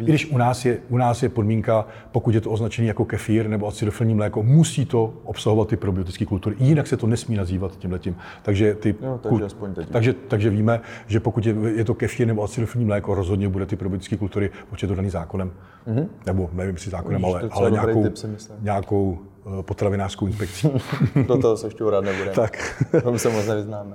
I 0.00 0.02
když 0.02 0.30
u 0.30 0.38
nás, 0.38 0.64
je, 0.64 0.78
u 0.88 0.96
nás 0.96 1.22
je 1.22 1.28
podmínka, 1.28 1.86
pokud 2.12 2.34
je 2.34 2.40
to 2.40 2.50
označený 2.50 2.88
jako 2.88 3.04
kefír 3.04 3.48
nebo 3.48 3.68
acidofilní 3.68 4.14
mléko, 4.14 4.42
musí 4.42 4.84
to 4.84 5.14
obsahovat 5.24 5.68
ty 5.68 5.76
probiotické 5.76 6.24
kultury. 6.24 6.56
Jinak 6.58 6.86
se 6.86 6.96
to 6.96 7.06
nesmí 7.06 7.36
nazývat 7.36 7.77
tímhletím. 7.78 8.16
Takže, 8.42 8.74
ty, 8.74 8.94
no, 9.02 9.18
takže, 9.18 9.44
aspoň 9.44 9.74
teď. 9.74 9.88
takže, 9.90 10.12
takže 10.12 10.50
víme, 10.50 10.80
že 11.06 11.20
pokud 11.20 11.46
je, 11.46 11.54
je 11.74 11.84
to 11.84 11.94
kefír 11.94 12.26
nebo 12.26 12.44
acidofilní 12.44 12.84
mléko, 12.84 13.14
rozhodně 13.14 13.48
bude 13.48 13.66
ty 13.66 13.76
probiotické 13.76 14.16
kultury 14.16 14.50
určitě 14.72 14.94
daný 14.94 15.10
zákonem. 15.10 15.52
Mm-hmm. 15.86 16.06
Nebo 16.26 16.50
nevím, 16.52 16.74
jestli 16.74 16.90
zákonem, 16.90 17.24
ale, 17.24 17.48
ale 17.50 17.70
nějakou, 17.70 18.02
typ, 18.02 18.14
nějakou 18.60 19.18
eh, 19.58 19.62
potravinářskou 19.62 20.26
inspekcí. 20.26 20.70
Do 21.28 21.38
toho 21.38 21.56
se 21.56 21.66
ještě 21.66 21.84
rád 21.90 22.04
nebude. 22.04 22.30
Tak. 22.30 22.84
to 23.02 23.18
se 23.18 23.28
moc 23.28 23.46
nevyznáme. 23.46 23.94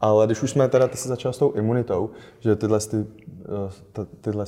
Ale 0.00 0.26
když 0.26 0.42
už 0.42 0.50
jsme 0.50 0.68
teda, 0.68 0.88
ty 0.88 0.96
se 0.96 1.08
začal 1.08 1.32
s 1.32 1.38
tou 1.38 1.52
imunitou, 1.52 2.10
že 2.40 2.56
tyhle, 2.56 2.80
ty, 2.80 2.96
eh, 4.00 4.06
tyhle 4.20 4.44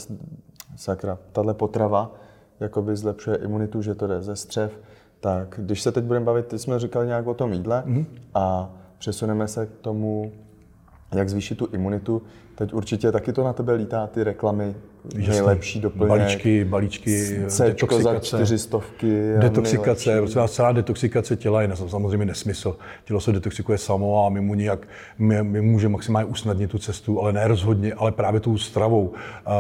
sakra, 0.76 1.18
tahle 1.32 1.54
potrava 1.54 2.14
jakoby 2.60 2.96
zlepšuje 2.96 3.36
imunitu, 3.36 3.82
že 3.82 3.94
to 3.94 4.06
jde 4.06 4.22
ze 4.22 4.36
střev, 4.36 4.80
tak 5.20 5.60
když 5.62 5.82
se 5.82 5.92
teď 5.92 6.04
budeme 6.04 6.24
bavit, 6.24 6.46
ty 6.46 6.58
jsme 6.58 6.78
říkali 6.78 7.06
nějak 7.06 7.26
o 7.26 7.34
tom 7.34 7.52
jídle 7.52 7.82
mm-hmm. 7.86 8.06
a 8.34 8.70
přesuneme 8.98 9.48
se 9.48 9.66
k 9.66 9.70
tomu, 9.80 10.32
jak 11.14 11.28
zvýšit 11.28 11.58
tu 11.58 11.68
imunitu. 11.72 12.22
Teď 12.54 12.74
určitě 12.74 13.12
taky 13.12 13.32
to 13.32 13.44
na 13.44 13.52
tebe 13.52 13.72
lítá, 13.72 14.06
ty 14.06 14.24
reklamy. 14.24 14.74
Nejlepší 15.14 15.80
doplněk. 15.80 16.08
Balíčky, 16.08 16.64
balíčky, 16.64 17.38
detoxikace. 17.64 18.02
za 18.02 18.18
čtyři 18.18 18.58
stovky. 18.58 19.34
Detoxikace, 19.38 20.20
protože 20.20 20.40
celá 20.48 20.72
detoxikace 20.72 21.36
těla 21.36 21.62
je 21.62 21.76
samozřejmě 21.76 22.26
nesmysl. 22.26 22.76
Tělo 23.04 23.20
se 23.20 23.32
detoxikuje 23.32 23.78
samo 23.78 24.26
a 24.26 24.28
my 24.28 24.40
mu 24.40 24.54
nějak, 24.54 24.88
my, 25.18 25.42
my 25.42 25.60
můžeme 25.60 25.92
maximálně 25.92 26.28
usnadnit 26.28 26.70
tu 26.70 26.78
cestu, 26.78 27.22
ale 27.22 27.32
ne 27.32 27.48
rozhodně, 27.48 27.94
ale 27.94 28.12
právě 28.12 28.40
tou 28.40 28.58
stravou 28.58 29.12
a, 29.46 29.54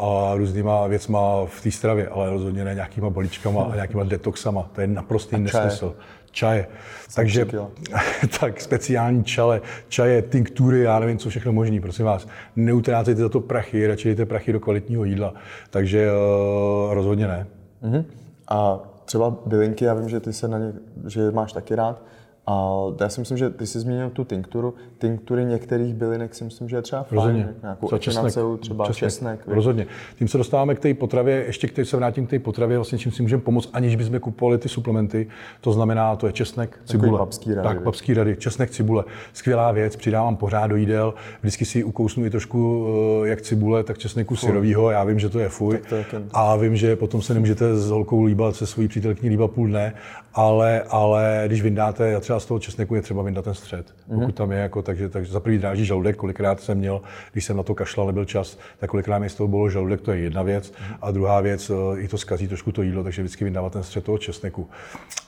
a 0.00 0.34
různýma 0.34 0.86
věcma 0.86 1.46
v 1.46 1.62
té 1.62 1.70
stravě, 1.70 2.08
ale 2.08 2.30
rozhodně 2.30 2.64
ne 2.64 2.74
nějakýma 2.74 3.10
balíčkama 3.10 3.62
a 3.62 3.74
nějakýma 3.74 4.04
detoxama. 4.04 4.70
To 4.72 4.80
je 4.80 4.86
naprostý 4.86 5.38
nesmysl 5.38 5.94
čaje. 6.34 6.66
Takže 7.14 7.46
tak 8.40 8.60
speciální 8.60 9.24
čale, 9.24 9.60
čaje, 9.88 10.22
tinktury, 10.22 10.80
já 10.80 10.98
nevím, 10.98 11.18
co 11.18 11.30
všechno 11.30 11.52
možný, 11.52 11.80
prosím 11.80 12.04
vás. 12.04 12.28
Neutrácejte 12.56 13.20
za 13.20 13.28
to 13.28 13.40
prachy, 13.40 13.86
radši 13.86 14.08
dejte 14.08 14.26
prachy 14.26 14.52
do 14.52 14.60
kvalitního 14.60 15.04
jídla. 15.04 15.34
Takže 15.70 16.10
uh, 16.12 16.94
rozhodně 16.94 17.26
ne. 17.26 17.46
Uh-huh. 17.82 18.04
A 18.48 18.80
třeba 19.04 19.36
bylinky, 19.46 19.84
já 19.84 19.94
vím, 19.94 20.08
že 20.08 20.20
ty 20.20 20.32
se 20.32 20.48
na 20.48 20.58
ně, 20.58 20.72
že 21.08 21.30
máš 21.30 21.52
taky 21.52 21.74
rád. 21.74 22.02
A 22.46 22.82
já 23.00 23.08
si 23.08 23.20
myslím, 23.20 23.38
že 23.38 23.50
ty 23.50 23.66
jsi 23.66 23.80
zmínil 23.80 24.10
tu 24.10 24.24
tinkturu. 24.24 24.74
Tinktury 24.98 25.44
některých 25.44 25.94
bylinek 25.94 26.34
si 26.34 26.44
myslím, 26.44 26.68
že 26.68 26.76
je 26.76 26.82
třeba 26.82 27.02
fajn. 27.02 27.16
Rozhodně. 27.18 27.48
Nějakou 27.62 27.86
třeba 27.86 27.98
česnek. 27.98 28.34
třeba 28.60 28.86
česnek. 28.86 29.10
česnek 29.10 29.40
Rozhodně. 29.46 29.86
Tím 30.18 30.28
se 30.28 30.38
dostáváme 30.38 30.74
k 30.74 30.80
té 30.80 30.94
potravě, 30.94 31.44
ještě 31.46 31.68
k 31.68 31.86
se 31.86 31.96
vrátím 31.96 32.26
k 32.26 32.30
té 32.30 32.38
potravě, 32.38 32.78
vlastně 32.78 32.98
čím 32.98 33.12
si 33.12 33.22
můžeme 33.22 33.42
pomoct, 33.42 33.70
aniž 33.72 33.96
bychom 33.96 34.20
kupovali 34.20 34.58
ty 34.58 34.68
suplementy. 34.68 35.26
To 35.60 35.72
znamená, 35.72 36.16
to 36.16 36.26
je 36.26 36.32
česnek, 36.32 36.80
cibule. 36.84 37.18
Babský 37.18 37.54
rady, 37.54 37.68
tak, 37.68 37.82
babský 37.82 38.14
rady, 38.14 38.36
česnek, 38.36 38.70
cibule. 38.70 39.04
Skvělá 39.32 39.72
věc, 39.72 39.96
přidávám 39.96 40.36
pořád 40.36 40.66
do 40.66 40.76
jídel. 40.76 41.14
Vždycky 41.40 41.64
si 41.64 41.84
ukousnu 41.84 42.24
i 42.24 42.30
trošku 42.30 42.86
eh, 43.24 43.28
jak 43.28 43.42
cibule, 43.42 43.84
tak 43.84 43.98
česneku 43.98 44.36
syrovýho. 44.36 44.90
Já 44.90 45.04
vím, 45.04 45.18
že 45.18 45.28
to 45.28 45.38
je 45.38 45.48
fuj. 45.48 45.78
To 45.88 45.94
je 45.94 46.04
a 46.32 46.56
vím, 46.56 46.76
že 46.76 46.96
potom 46.96 47.22
se 47.22 47.34
nemůžete 47.34 47.76
s 47.76 47.90
holkou 47.90 48.24
líbat, 48.24 48.56
se 48.56 48.66
svojí 48.66 48.88
přítelkyní 48.88 49.30
líbat 49.30 49.50
půl 49.50 49.68
dne, 49.68 49.94
ale, 50.34 50.82
ale 50.88 51.42
když 51.46 51.62
vyndáte, 51.62 52.20
třeba 52.20 52.33
z 52.40 52.46
toho 52.46 52.60
česneku 52.60 52.94
je 52.94 53.02
třeba 53.02 53.22
vyndat 53.22 53.44
ten 53.44 53.54
střed, 53.54 53.86
mm-hmm. 53.86 54.20
pokud 54.20 54.34
tam 54.34 54.52
je, 54.52 54.58
jako, 54.58 54.82
takže, 54.82 55.08
takže 55.08 55.32
za 55.32 55.40
prvý 55.40 55.58
dráží 55.58 55.84
žaludek, 55.84 56.16
kolikrát 56.16 56.60
jsem 56.60 56.78
měl, 56.78 57.00
když 57.32 57.44
jsem 57.44 57.56
na 57.56 57.62
to 57.62 57.74
kašlal, 57.74 58.06
nebyl 58.06 58.24
čas, 58.24 58.58
tak 58.78 58.90
kolikrát 58.90 59.18
mi 59.18 59.30
z 59.30 59.34
toho 59.34 59.48
bylo 59.48 59.70
žaludek, 59.70 60.00
to 60.00 60.12
je 60.12 60.18
jedna 60.18 60.42
věc. 60.42 60.72
Mm-hmm. 60.72 60.96
A 61.02 61.10
druhá 61.10 61.40
věc, 61.40 61.70
eh, 61.70 62.00
i 62.00 62.08
to 62.08 62.18
zkazí 62.18 62.48
trošku 62.48 62.72
to 62.72 62.82
jídlo, 62.82 63.02
takže 63.02 63.22
vždycky 63.22 63.44
vyndávat 63.44 63.72
ten 63.72 63.82
střed 63.82 64.04
toho 64.04 64.18
česneku. 64.18 64.68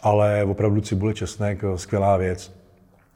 Ale 0.03 0.45
opravdu 0.45 0.81
cibule, 0.81 1.15
česnek, 1.15 1.65
eh, 1.65 1.79
skvělá 1.79 2.17
věc. 2.17 2.53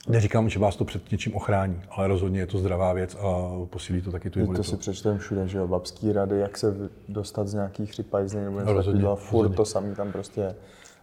Neříkám, 0.08 0.48
že 0.48 0.58
vás 0.58 0.76
to 0.76 0.84
před 0.84 1.12
něčím 1.12 1.34
ochrání, 1.34 1.80
ale 1.90 2.08
rozhodně 2.08 2.40
je 2.40 2.46
to 2.46 2.58
zdravá 2.58 2.92
věc 2.92 3.16
a 3.20 3.50
posílí 3.70 4.02
to 4.02 4.12
taky 4.12 4.30
tu 4.30 4.38
imunitu. 4.38 4.62
To 4.62 4.68
si 4.68 4.76
přečteme 4.76 5.18
všude, 5.18 5.48
že 5.48 5.58
jo, 5.58 5.68
babský 5.68 6.12
rady, 6.12 6.38
jak 6.38 6.58
se 6.58 6.74
dostat 7.08 7.48
z 7.48 7.54
nějakých 7.54 7.90
chřipajzlí 7.90 8.40
nebo 8.40 8.60
něco 8.60 8.74
takového, 8.74 9.16
furt 9.16 9.36
rozhodně. 9.36 9.56
to 9.56 9.64
samý 9.64 9.94
tam 9.94 10.12
prostě 10.12 10.40
je. 10.40 10.54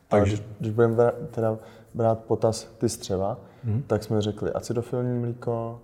Takže 0.07 0.37
když 0.59 0.71
budeme 0.71 1.11
teda 1.31 1.57
brát 1.97 2.19
potaz 2.19 2.75
ty 2.77 2.89
střeva, 2.89 3.37
mm-hmm. 3.67 3.81
tak 3.87 4.03
jsme 4.03 4.21
řekli 4.21 4.51
acidofilní 4.51 5.19
mlíko, 5.19 5.79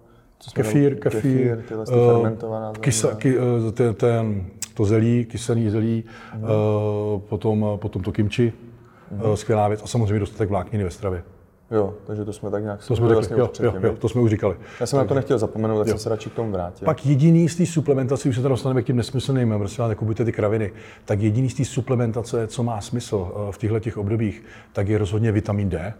kefír, 0.53 0.99
kefír, 0.99 1.21
kefír, 1.21 1.63
tyhle 1.67 1.85
uh, 1.85 1.93
fermentovaná 1.93 2.71
kysa, 2.79 3.15
ky, 3.15 3.37
uh, 3.39 3.71
ten, 3.71 3.95
ten, 3.95 4.45
to 4.73 4.85
zelí, 4.85 5.25
kyselý 5.25 5.69
zelí, 5.69 6.03
mm-hmm. 6.03 6.43
uh, 7.15 7.21
potom, 7.21 7.65
potom 7.75 8.01
to 8.01 8.11
kimči, 8.11 8.53
mm-hmm. 8.53 9.29
uh, 9.29 9.35
skvělá 9.35 9.67
věc 9.67 9.81
a 9.83 9.87
samozřejmě 9.87 10.19
dostatek 10.19 10.49
vlákniny 10.49 10.83
ve 10.83 10.91
stravě. 10.91 11.23
Jo, 11.71 11.93
takže 12.07 12.25
to 12.25 12.33
jsme 12.33 12.51
tak 12.51 12.63
nějak 12.63 12.79
to 12.87 12.95
jsme 12.95 13.07
řekli, 13.07 13.13
vlastně 13.13 13.35
jo, 13.39 13.49
jo, 13.61 13.73
jo, 13.83 13.95
to 13.99 14.09
jsme 14.09 14.21
už 14.21 14.29
říkali. 14.29 14.55
Já 14.79 14.85
jsem 14.85 14.97
tak. 14.97 15.05
na 15.05 15.07
to 15.07 15.15
nechtěl 15.15 15.37
zapomenout, 15.39 15.77
tak 15.77 15.87
jo. 15.87 15.91
jsem 15.91 15.99
se 15.99 16.09
radši 16.09 16.29
k 16.29 16.33
tomu 16.33 16.51
vrátil. 16.51 16.85
Pak 16.85 17.05
jediný 17.05 17.49
z 17.49 17.55
té 17.55 17.65
suplementace, 17.65 18.29
už 18.29 18.35
se 18.35 18.41
to 18.41 18.49
dostaneme 18.49 18.81
k 18.81 18.85
tím 18.85 18.95
nesmyslným, 18.95 19.53
prostě 19.57 19.81
nekupujte 19.81 20.25
ty 20.25 20.31
kraviny, 20.31 20.71
tak 21.05 21.21
jediný 21.21 21.49
z 21.49 21.53
té 21.53 21.65
suplementace, 21.65 22.47
co 22.47 22.63
má 22.63 22.81
smysl 22.81 23.31
eh, 23.35 23.51
v 23.51 23.57
těchto 23.57 23.79
těch 23.79 23.97
obdobích, 23.97 24.43
tak 24.73 24.87
je 24.87 24.97
rozhodně 24.97 25.31
vitamin 25.31 25.69
D. 25.69 25.93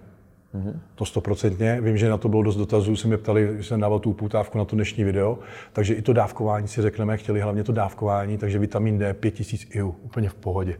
Mm-hmm. 0.56 0.80
To 0.96 1.06
stoprocentně. 1.06 1.82
Vím, 1.82 1.98
že 1.98 2.10
na 2.10 2.18
to 2.18 2.30
bylo 2.30 2.44
dost 2.44 2.56
dotazů, 2.56 2.96
se 2.96 3.08
mě 3.08 3.18
ptali, 3.18 3.50
když 3.54 3.68
jsem 3.68 3.80
dával 3.80 4.00
tu 4.00 4.10
uputávku 4.10 4.58
na 4.58 4.66
to 4.66 4.76
dnešní 4.76 5.04
video. 5.04 5.40
Takže 5.74 5.94
i 5.94 6.02
to 6.02 6.14
dávkování 6.14 6.68
si 6.68 6.82
řekneme, 6.82 7.18
chtěli 7.18 7.42
hlavně 7.42 7.64
to 7.64 7.72
dávkování, 7.72 8.38
takže 8.38 8.60
vitamin 8.60 8.98
D 8.98 9.14
5000 9.14 9.76
IU, 9.76 9.96
úplně 10.04 10.30
v 10.30 10.36
pohodě. 10.36 10.78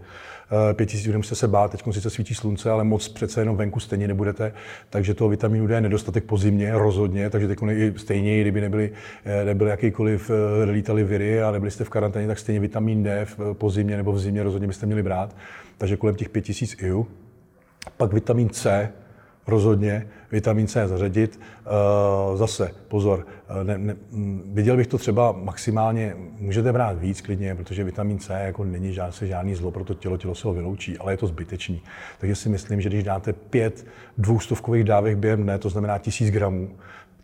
5000 0.74 1.12
nemusíte 1.12 1.36
se 1.36 1.48
bát, 1.48 1.72
teď 1.72 1.84
sice 1.92 2.10
svítí 2.10 2.36
slunce, 2.36 2.72
ale 2.72 2.84
moc 2.84 3.08
přece 3.08 3.42
jenom 3.42 3.58
venku 3.58 3.80
stejně 3.80 4.08
nebudete, 4.08 4.54
takže 4.90 5.14
toho 5.14 5.30
vitamínu 5.30 5.68
D 5.68 5.76
je 5.76 5.82
nedostatek 5.82 6.24
po 6.24 6.38
zimě 6.38 6.72
rozhodně, 6.74 7.30
takže 7.30 7.48
teď 7.48 7.60
stejně, 7.96 8.42
kdyby 8.42 8.62
nebyly, 8.62 8.92
eh, 9.26 9.46
nebyly 9.46 9.70
jakýkoliv 9.70 10.32
eh, 10.32 10.72
lítali 10.72 11.04
viry 11.04 11.44
a 11.44 11.52
nebyli 11.52 11.72
jste 11.72 11.84
v 11.84 11.90
karanténě, 11.90 12.28
tak 12.28 12.40
stejně 12.40 12.60
vitamin 12.60 13.04
D 13.04 13.26
po 13.54 13.70
zimě 13.70 13.98
nebo 13.98 14.12
v 14.12 14.20
zimě 14.20 14.44
rozhodně 14.44 14.68
byste 14.68 14.86
měli 14.86 15.04
brát, 15.04 15.36
takže 15.78 15.98
kolem 15.98 16.16
těch 16.16 16.30
5000 16.30 16.84
IU. 16.84 17.08
Pak 17.98 18.14
vitamin 18.14 18.50
C, 18.50 18.90
rozhodně 19.48 20.08
vitamin 20.32 20.68
C 20.68 20.88
zařadit. 20.88 21.40
Eh, 21.66 22.38
zase, 22.38 22.72
pozor, 22.88 23.28
eh, 23.50 23.64
ne, 23.64 23.78
ne, 23.78 23.96
mm, 24.12 24.52
viděl 24.54 24.78
bych 24.78 24.88
to 24.88 24.98
třeba 24.98 25.32
maximálně, 25.32 26.16
můžete 26.40 26.74
brát 26.74 27.00
víc 27.00 27.22
klidně, 27.22 27.56
protože 27.56 27.84
vitamin 27.84 28.20
C 28.20 28.44
jako 28.44 28.64
není 28.64 28.94
žád, 28.94 29.16
se 29.16 29.28
žádný 29.28 29.56
zlo 29.56 29.72
pro 29.72 29.84
to 29.84 29.94
tělo, 29.94 30.18
tělo 30.18 30.36
se 30.36 30.48
ho 30.48 30.54
vyloučí, 30.54 30.98
ale 30.98 31.14
je 31.14 31.18
to 31.18 31.28
zbytečný. 31.28 31.82
Takže 32.20 32.36
si 32.36 32.50
myslím, 32.50 32.82
že 32.82 32.90
když 32.90 33.04
dáte 33.04 33.34
pět 33.34 33.86
dvoustovkových 34.18 34.84
dávek 34.84 35.18
během 35.18 35.44
dne, 35.44 35.58
to 35.58 35.70
znamená 35.70 35.98
tisíc 35.98 36.32
gramů, 36.32 36.70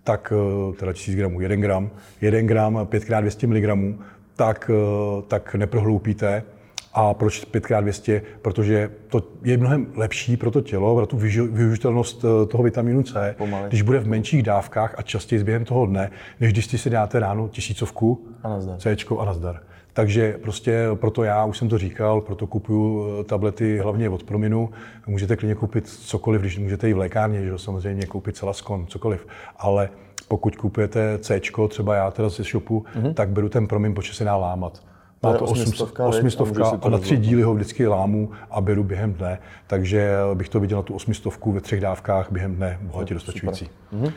tak, 0.03 0.33
eh, 0.35 0.75
teda 0.75 0.93
tisíc 0.93 1.15
gramů, 1.15 1.41
jeden 1.41 1.61
gram, 1.61 1.89
jeden 2.21 2.47
gram, 2.47 2.87
pětkrát 2.89 3.21
200 3.21 3.47
mg, 3.47 3.97
tak, 4.35 4.71
tak 5.27 5.55
neprohloupíte 5.55 6.43
a 6.93 7.13
proč 7.13 7.47
5x200? 7.47 8.21
Protože 8.41 8.91
to 9.07 9.23
je 9.43 9.57
mnohem 9.57 9.87
lepší 9.95 10.37
pro 10.37 10.51
to 10.51 10.61
tělo, 10.61 10.95
pro 10.95 11.05
tu 11.05 11.17
využitelnost 11.51 12.25
eh, 12.25 12.45
toho 12.45 12.63
vitamínu 12.63 13.03
C, 13.03 13.35
Pomaly. 13.37 13.67
když 13.67 13.81
bude 13.81 13.99
v 13.99 14.07
menších 14.07 14.43
dávkách 14.43 14.95
a 14.97 15.01
častěji 15.01 15.43
během 15.43 15.65
toho 15.65 15.85
dne, 15.85 16.11
než 16.39 16.53
když 16.53 16.81
si 16.81 16.89
dáte 16.89 17.19
ráno 17.19 17.47
tisícovku, 17.47 18.27
a 18.43 18.59
C 18.77 18.95
a 19.19 19.25
nazdar. 19.25 19.61
Takže 19.93 20.37
prostě 20.41 20.87
proto 20.95 21.23
já, 21.23 21.45
už 21.45 21.57
jsem 21.57 21.69
to 21.69 21.77
říkal, 21.77 22.21
proto 22.21 22.47
kupuju 22.47 23.05
eh, 23.19 23.23
tablety 23.23 23.77
hlavně 23.77 24.09
od 24.09 24.23
Prominu. 24.23 24.69
Můžete 25.07 25.35
klidně 25.35 25.55
koupit 25.55 25.87
cokoliv, 25.87 26.41
když 26.41 26.57
můžete 26.57 26.89
i 26.89 26.93
v 26.93 26.97
lékárně, 26.97 27.45
že 27.45 27.57
samozřejmě 27.57 28.05
koupit 28.05 28.37
Celaskon, 28.37 28.87
cokoliv. 28.87 29.27
Ale 29.57 29.89
pokud 30.27 30.55
kupujete 30.55 31.17
C, 31.17 31.41
třeba 31.67 31.95
já 31.95 32.11
teda 32.11 32.29
ze 32.29 32.43
shopu, 32.43 32.85
mm-hmm. 32.95 33.13
tak 33.13 33.29
beru 33.29 33.49
ten 33.49 33.67
Promin, 33.67 33.93
protože 33.93 34.13
se 34.13 34.23
dá 34.23 34.35
lámat. 34.35 34.81
Má 35.23 35.33
to 35.33 35.45
osmistovka, 35.45 36.07
osmistovka 36.07 36.65
a, 36.65 36.79
a 36.81 36.89
na 36.89 36.97
tři 36.97 37.17
díly 37.17 37.41
ho 37.41 37.53
vždycky 37.53 37.87
lámu 37.87 38.31
a 38.51 38.61
beru 38.61 38.83
během 38.83 39.13
dne, 39.13 39.39
takže 39.67 40.11
bych 40.33 40.49
to 40.49 40.59
viděl 40.59 40.77
na 40.77 40.83
tu 40.83 40.93
osmistovku 40.93 41.51
ve 41.51 41.61
třech 41.61 41.81
dávkách 41.81 42.31
během 42.31 42.55
dne 42.55 42.79
bohatě 42.81 43.13
dostačující. 43.13 43.69
Mhm. 43.91 44.11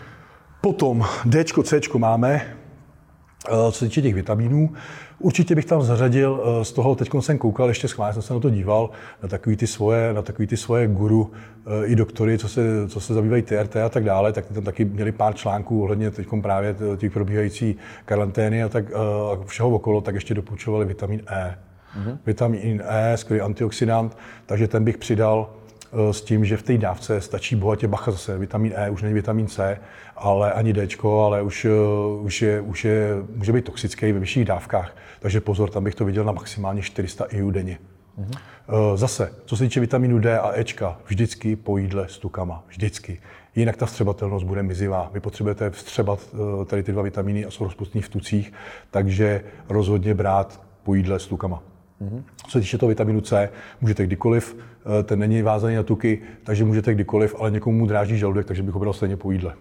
Potom 0.60 1.04
D, 1.24 1.44
C 1.44 1.80
máme, 1.98 2.56
co 3.48 3.72
se 3.72 3.84
týče 3.84 4.02
těch 4.02 4.14
vitamínů, 4.14 4.70
určitě 5.18 5.54
bych 5.54 5.64
tam 5.64 5.82
zařadil, 5.82 6.42
eh, 6.60 6.64
z 6.64 6.72
toho 6.72 6.94
teď 6.94 7.10
jsem 7.20 7.38
koukal, 7.38 7.68
ještě 7.68 7.88
schválně 7.88 8.12
jsem 8.12 8.22
se 8.22 8.34
na 8.34 8.40
to 8.40 8.50
díval, 8.50 8.90
na 9.22 9.28
takový 9.28 9.56
ty 9.56 9.66
svoje, 9.66 10.12
na 10.12 10.22
takový 10.22 10.48
ty 10.48 10.56
svoje 10.56 10.88
guru 10.88 11.30
eh, 11.66 11.86
i 11.86 11.96
doktory, 11.96 12.38
co 12.38 12.48
se, 12.48 12.88
co 12.88 13.00
se 13.00 13.14
zabývají 13.14 13.42
TRT 13.42 13.76
a 13.76 13.88
tak 13.88 14.04
dále, 14.04 14.32
tak 14.32 14.46
tam 14.46 14.64
taky 14.64 14.84
měli 14.84 15.12
pár 15.12 15.34
článků 15.34 15.82
ohledně 15.82 16.10
teď 16.10 16.26
právě 16.42 16.76
těch 16.96 17.12
probíhající 17.12 17.76
karantény 18.04 18.62
a 18.62 18.68
tak 18.68 18.84
a 18.92 19.44
všeho 19.46 19.70
okolo, 19.70 20.00
tak 20.00 20.14
ještě 20.14 20.34
doporučovali 20.34 20.84
vitamin 20.86 21.22
E. 21.26 21.58
Mm-hmm. 21.98 22.18
Vitamin 22.26 22.82
E, 22.86 23.16
skvělý 23.16 23.40
antioxidant, 23.40 24.16
takže 24.46 24.68
ten 24.68 24.84
bych 24.84 24.98
přidal 24.98 25.50
s 26.10 26.20
tím, 26.20 26.44
že 26.44 26.56
v 26.56 26.62
té 26.62 26.78
dávce 26.78 27.20
stačí 27.20 27.56
bohatě 27.56 27.88
bacha 27.88 28.10
zase, 28.10 28.38
vitamin 28.38 28.72
E, 28.76 28.90
už 28.90 29.02
není 29.02 29.14
vitamin 29.14 29.46
C, 29.46 29.80
ale 30.16 30.52
ani 30.52 30.72
D, 30.72 30.88
ale 31.04 31.42
už, 31.42 31.66
už, 32.20 32.42
je, 32.42 32.60
už 32.60 32.84
je, 32.84 33.08
může 33.36 33.52
být 33.52 33.64
toxický 33.64 34.12
ve 34.12 34.20
vyšších 34.20 34.44
dávkách. 34.44 34.96
Takže 35.20 35.40
pozor, 35.40 35.70
tam 35.70 35.84
bych 35.84 35.94
to 35.94 36.04
viděl 36.04 36.24
na 36.24 36.32
maximálně 36.32 36.82
400 36.82 37.24
IU 37.24 37.50
denně. 37.50 37.78
Mm-hmm. 38.18 38.38
Zase, 38.94 39.32
co 39.44 39.56
se 39.56 39.64
týče 39.64 39.80
vitamínu 39.80 40.18
D 40.18 40.38
a 40.38 40.52
Ečka, 40.58 40.98
vždycky 41.06 41.56
po 41.56 41.78
jídle 41.78 42.08
s 42.08 42.18
tukama. 42.18 42.64
Vždycky. 42.68 43.20
Jinak 43.56 43.76
ta 43.76 43.86
vstřebatelnost 43.86 44.46
bude 44.46 44.62
mizivá. 44.62 45.10
Vy 45.14 45.20
potřebujete 45.20 45.70
vstřebat 45.70 46.20
eh, 46.34 46.64
tady 46.64 46.82
ty 46.82 46.92
dva 46.92 47.02
vitamíny 47.02 47.44
a 47.44 47.50
jsou 47.50 47.64
rozpustní 47.64 48.02
v 48.02 48.08
tucích, 48.08 48.52
takže 48.90 49.44
rozhodně 49.68 50.14
brát 50.14 50.60
po 50.82 50.94
jídle 50.94 51.18
s 51.18 51.26
tukama. 51.26 51.62
Co 52.46 52.50
se 52.50 52.60
týče 52.60 52.78
toho 52.78 52.88
vitaminu 52.88 53.20
C, 53.20 53.48
můžete 53.80 54.06
kdykoliv, 54.06 54.56
eh, 54.56 55.02
ten 55.02 55.18
není 55.18 55.42
vázaný 55.42 55.74
na 55.74 55.82
tuky, 55.82 56.22
takže 56.44 56.64
můžete 56.64 56.94
kdykoliv, 56.94 57.34
ale 57.38 57.50
někomu 57.50 57.86
dráží 57.86 58.18
žaludek, 58.18 58.46
takže 58.46 58.62
bych 58.62 58.74
ho 58.74 58.80
bral 58.80 58.92
stejně 58.92 59.16
po 59.16 59.30
jídle. 59.30 59.54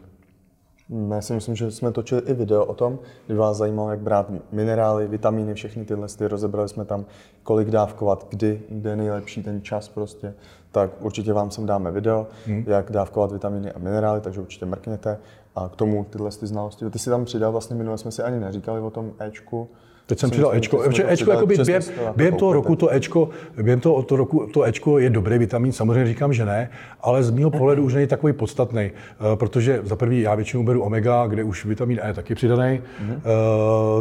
Já 1.14 1.22
si 1.22 1.34
myslím, 1.34 1.56
že 1.56 1.72
jsme 1.72 1.92
točili 1.92 2.22
i 2.22 2.34
video 2.34 2.66
o 2.66 2.74
tom, 2.74 3.00
kdy 3.28 3.36
vás 3.36 3.58
zajímalo, 3.58 3.90
jak 3.90 4.00
brát 4.00 4.32
minerály, 4.52 5.08
vitamíny, 5.08 5.54
všechny 5.54 5.86
tyhle, 5.86 6.08
ty 6.08 6.28
rozebrali 6.28 6.70
jsme 6.70 6.86
tam, 6.86 7.06
kolik 7.44 7.70
dávkovat, 7.70 8.28
kdy, 8.30 8.62
kde 8.70 8.90
je 8.90 8.96
nejlepší 8.96 9.44
ten 9.44 9.62
čas 9.62 9.90
prostě. 9.90 10.34
Tak 10.72 10.92
určitě 11.00 11.34
vám 11.34 11.52
sem 11.52 11.66
dáme 11.66 11.92
video, 11.92 12.28
hmm. 12.46 12.64
jak 12.68 12.92
dávkovat 12.92 13.32
vitamíny 13.32 13.72
a 13.72 13.80
minerály, 13.80 14.22
takže 14.22 14.42
určitě 14.42 14.66
mrkněte. 14.66 15.18
A 15.56 15.70
k 15.70 15.76
tomu 15.76 16.06
tyhle 16.10 16.32
ty 16.32 16.48
znalosti. 16.48 16.90
Ty 16.90 17.00
si 17.00 17.10
tam 17.10 17.26
přidal, 17.26 17.52
vlastně 17.52 17.76
minule 17.76 17.98
jsme 17.98 18.12
si 18.12 18.24
ani 18.24 18.40
neříkali 18.40 18.82
o 18.82 18.90
tom 18.90 19.12
Ečku, 19.20 19.70
Teď 20.12 20.20
jsem 20.20 20.30
přidal 20.30 20.56
Ečko, 20.56 20.78
protože 20.78 21.12
Ečko 21.12 21.32
jakoby 21.32 21.58
během, 21.66 21.82
během 22.16 22.36
toho 22.36 22.54
roku 22.54 22.76
to 22.76 22.94
Ečko, 22.94 23.30
během 23.62 23.80
toho, 23.80 24.04
to 24.04 24.16
roku 24.16 24.48
to 24.54 24.64
Ečko 24.64 25.00
je 25.00 25.10
dobrý 25.10 25.38
vitamin, 25.38 25.72
samozřejmě 25.72 26.06
říkám, 26.06 26.34
že 26.34 26.46
ne, 26.46 26.70
ale 27.02 27.24
z 27.24 27.32
mého 27.32 27.52
pohledu 27.52 27.84
už 27.84 27.94
není 27.94 28.08
takový 28.08 28.34
podstatný, 28.34 28.82
eh, 28.82 29.36
protože 29.36 29.80
za 29.84 29.96
prvý 29.96 30.22
já 30.22 30.36
většinou 30.36 30.64
beru 30.64 30.82
omega, 30.82 31.28
kde 31.28 31.44
už 31.44 31.66
vitamin 31.66 32.00
E 32.04 32.08
je 32.08 32.14
taky 32.14 32.36
přidaný, 32.36 32.80
mm-hmm. 32.80 33.22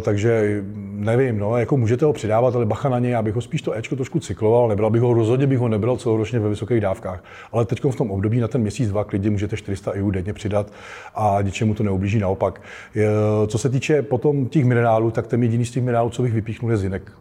takže 0.02 0.64
nevím, 0.92 1.38
no, 1.38 1.56
jako 1.56 1.76
můžete 1.76 2.04
ho 2.04 2.12
přidávat, 2.12 2.56
ale 2.56 2.66
bacha 2.66 2.88
na 2.88 2.98
něj, 2.98 3.16
abych 3.16 3.34
ho 3.34 3.40
spíš 3.40 3.62
to 3.62 3.76
Ečko 3.76 3.96
trošku 3.96 4.20
cykloval, 4.20 4.68
nebral 4.68 4.90
bych 4.90 5.02
ho, 5.02 5.14
rozhodně 5.14 5.46
bych 5.46 5.58
ho 5.58 5.68
nebral 5.68 5.96
celoročně 5.96 6.38
ve 6.38 6.48
vysokých 6.48 6.80
dávkách, 6.80 7.24
ale 7.52 7.64
teď 7.64 7.84
v 7.84 7.96
tom 7.96 8.10
období 8.10 8.40
na 8.40 8.48
ten 8.48 8.60
měsíc, 8.60 8.88
dva 8.88 9.04
klidně 9.04 9.30
můžete 9.30 9.56
400 9.56 9.92
EU 9.92 10.10
denně 10.10 10.32
přidat 10.32 10.72
a 11.14 11.38
ničemu 11.42 11.74
to 11.74 11.82
neublíží 11.82 12.18
naopak. 12.18 12.60
Co 13.46 13.58
se 13.58 13.68
týče 13.68 14.02
potom 14.02 14.46
těch 14.46 14.64
minerálů, 14.64 15.10
tak 15.10 15.26
ten 15.26 15.42
jediný 15.42 15.64
z 15.64 15.70
těch 15.70 15.82
minerálů, 15.82 15.99
co 16.08 16.22
bych 16.22 16.32
vypíchnul, 16.32 16.70
je 16.70 16.76
zinek. 16.76 17.12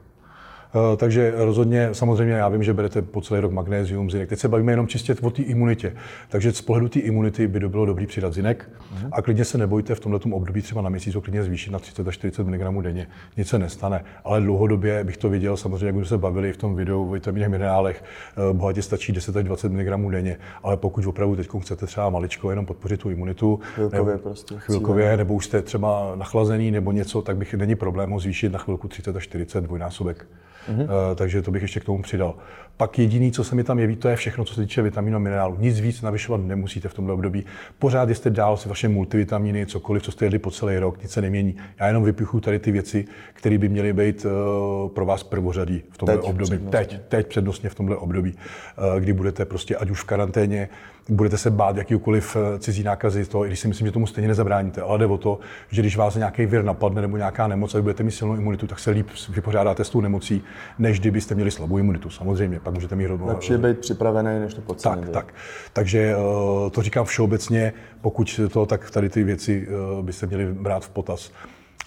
Eh, 0.76 0.98
takže 0.98 1.34
rozhodně, 1.36 1.90
samozřejmě 1.92 2.34
já 2.34 2.50
vím, 2.50 2.64
že 2.64 2.74
berete 2.74 3.02
po 3.02 3.22
celý 3.22 3.40
rok 3.40 3.52
magnézium, 3.52 4.12
zinek. 4.12 4.30
Teď 4.30 4.40
se 4.40 4.48
bavíme 4.48 4.72
jenom 4.72 4.88
čistě 4.88 5.16
o 5.22 5.30
té 5.30 5.42
imunitě. 5.42 5.94
Takže 6.30 6.52
z 6.52 6.62
pohledu 6.62 6.90
té 6.90 7.00
imunity 7.00 7.48
by 7.48 7.60
bylo 7.60 7.86
dobrý 7.86 8.08
přidat 8.08 8.34
zinek 8.34 8.70
mm. 8.92 9.10
a 9.12 9.22
klidně 9.22 9.46
se 9.46 9.58
nebojte 9.58 9.96
v 9.96 10.00
tomto 10.00 10.30
období 10.30 10.62
třeba 10.62 10.82
na 10.82 10.90
měsíc 10.90 11.16
ho 11.16 11.22
klidně 11.22 11.44
zvýšit 11.44 11.72
na 11.72 11.80
30 11.80 12.08
až 12.08 12.16
40 12.16 12.48
mg 12.48 12.82
denně. 12.82 13.08
Nic 13.38 13.48
se 13.48 13.60
nestane. 13.60 14.04
Ale 14.24 14.42
dlouhodobě 14.42 15.04
bych 15.04 15.18
to 15.18 15.30
viděl, 15.30 15.58
samozřejmě, 15.58 15.86
jak 15.86 15.96
jsme 15.96 16.06
se 16.06 16.18
bavili 16.18 16.54
v 16.54 16.58
tom 16.58 16.76
videu 16.76 17.10
o 17.10 17.12
vitaminech, 17.12 17.50
minerálech, 17.50 18.04
eh, 18.50 18.54
bohatě 18.54 18.82
stačí 18.82 19.12
10 19.12 19.38
až 19.38 19.44
20 19.44 19.72
mg 19.72 20.12
denně. 20.12 20.38
Ale 20.64 20.78
pokud 20.78 21.06
opravdu 21.06 21.36
teď 21.36 21.50
chcete 21.62 21.86
třeba 21.86 22.10
maličko 22.10 22.50
jenom 22.50 22.66
podpořit 22.66 23.00
tu 23.00 23.10
imunitu, 23.10 23.60
chvilkově, 23.74 24.14
nebo, 24.14 24.24
prostě, 24.24 24.56
chvilkově 24.58 25.18
nebo 25.18 25.34
už 25.34 25.46
jste 25.46 25.62
třeba 25.62 26.12
nachlazený 26.16 26.72
nebo 26.72 26.92
něco, 26.92 27.22
tak 27.22 27.38
bych 27.38 27.54
není 27.54 27.76
problém 27.76 28.12
ho 28.12 28.20
zvýšit 28.20 28.52
na 28.52 28.60
chvilku 28.60 28.88
30 28.88 29.16
až 29.16 29.24
40 29.24 29.62
dvojnásobek. 29.62 30.28
Mm-hmm. 30.68 30.84
Uh, 30.84 30.88
takže 31.16 31.42
to 31.42 31.52
bych 31.52 31.62
ještě 31.62 31.80
k 31.80 31.84
tomu 31.84 32.02
přidal. 32.02 32.36
Pak 32.78 33.00
jediný, 33.00 33.32
co 33.32 33.44
se 33.44 33.56
mi 33.56 33.64
tam 33.64 33.80
jeví, 33.80 33.96
to 33.96 34.10
je 34.10 34.16
všechno, 34.16 34.46
co 34.46 34.54
se 34.54 34.62
týče 34.62 34.82
vitamínu 34.82 35.16
a 35.16 35.20
minerálu. 35.20 35.58
Nic 35.60 35.80
víc 35.80 36.02
navyšovat 36.02 36.42
nemusíte 36.42 36.90
v 36.90 36.94
tomto 36.94 37.14
období. 37.14 37.46
Pořád 37.80 38.10
jste 38.10 38.30
dál 38.30 38.58
si 38.58 38.70
vaše 38.70 38.90
multivitamíny, 38.90 39.66
cokoliv, 39.66 40.04
co 40.04 40.12
jste 40.12 40.26
jedli 40.26 40.40
po 40.40 40.52
celý 40.52 40.78
rok, 40.78 41.02
nic 41.02 41.12
se 41.12 41.22
nemění. 41.22 41.58
Já 41.80 41.88
jenom 41.88 42.04
vypichu 42.04 42.40
tady 42.40 42.60
ty 42.60 42.72
věci, 42.72 43.06
které 43.34 43.58
by 43.58 43.70
měly 43.70 43.94
být 43.94 44.26
uh, 44.26 44.90
pro 44.90 45.06
vás 45.06 45.24
prvořadí 45.24 45.84
v 45.92 45.98
tomto 45.98 46.22
období. 46.22 46.58
Přednostně. 46.58 46.80
Teď, 46.80 47.02
teď 47.08 47.28
přednostně 47.28 47.70
v 47.70 47.76
tomto 47.76 48.00
období, 48.00 48.34
uh, 48.34 49.00
kdy 49.00 49.14
budete 49.14 49.46
prostě 49.46 49.76
ať 49.76 49.90
už 49.90 50.02
v 50.02 50.06
karanténě, 50.06 50.70
budete 51.10 51.38
se 51.38 51.52
bát 51.52 51.78
jakýkoliv 51.78 52.36
eh, 52.36 52.60
cizí 52.60 52.84
nákazy, 52.84 53.26
to, 53.26 53.46
i 53.46 53.48
když 53.48 53.60
si 53.60 53.68
myslím, 53.68 53.88
že 53.88 53.92
tomu 53.92 54.08
stejně 54.08 54.28
nezabráníte, 54.28 54.82
ale 54.82 55.00
jde 55.00 55.06
o 55.06 55.18
to, 55.18 55.40
že 55.70 55.82
když 55.82 55.98
vás 55.98 56.16
nějaký 56.16 56.46
vir 56.46 56.64
napadne 56.64 57.02
nebo 57.02 57.18
nějaká 57.18 57.48
nemoc 57.48 57.76
a 57.76 57.82
budete 57.82 58.04
mít 58.04 58.12
silnou 58.12 58.36
imunitu, 58.36 58.68
tak 58.68 58.80
se 58.80 58.92
líp 58.92 59.08
vypořádáte 59.30 59.84
s 59.84 59.90
tou 59.90 60.02
nemocí, 60.02 60.42
než 60.80 61.00
kdybyste 61.00 61.36
měli 61.36 61.52
slabou 61.52 61.78
imunitu. 61.78 62.10
Samozřejmě, 62.10 62.60
pak 62.60 62.74
můžete 62.74 62.96
mít 62.96 63.08
rovnou. 63.08 63.28
Lepší 63.28 63.52
je 63.52 63.58
být 63.58 63.80
připravený, 63.80 64.40
než 64.40 64.54
to 64.54 64.62
podcenit. 64.62 65.06
Tak, 65.06 65.14
tak. 65.14 65.34
Takže 65.74 66.00
eh, 66.00 66.70
to 66.70 66.82
říkám 66.82 67.06
všeobecně, 67.06 67.74
pokud 68.02 68.40
to, 68.54 68.66
tak 68.66 68.92
tady 68.92 69.10
ty 69.10 69.24
věci 69.24 69.68
eh, 69.70 70.04
byste 70.04 70.28
měli 70.28 70.54
brát 70.54 70.86
v 70.86 70.90
potaz. 70.90 71.32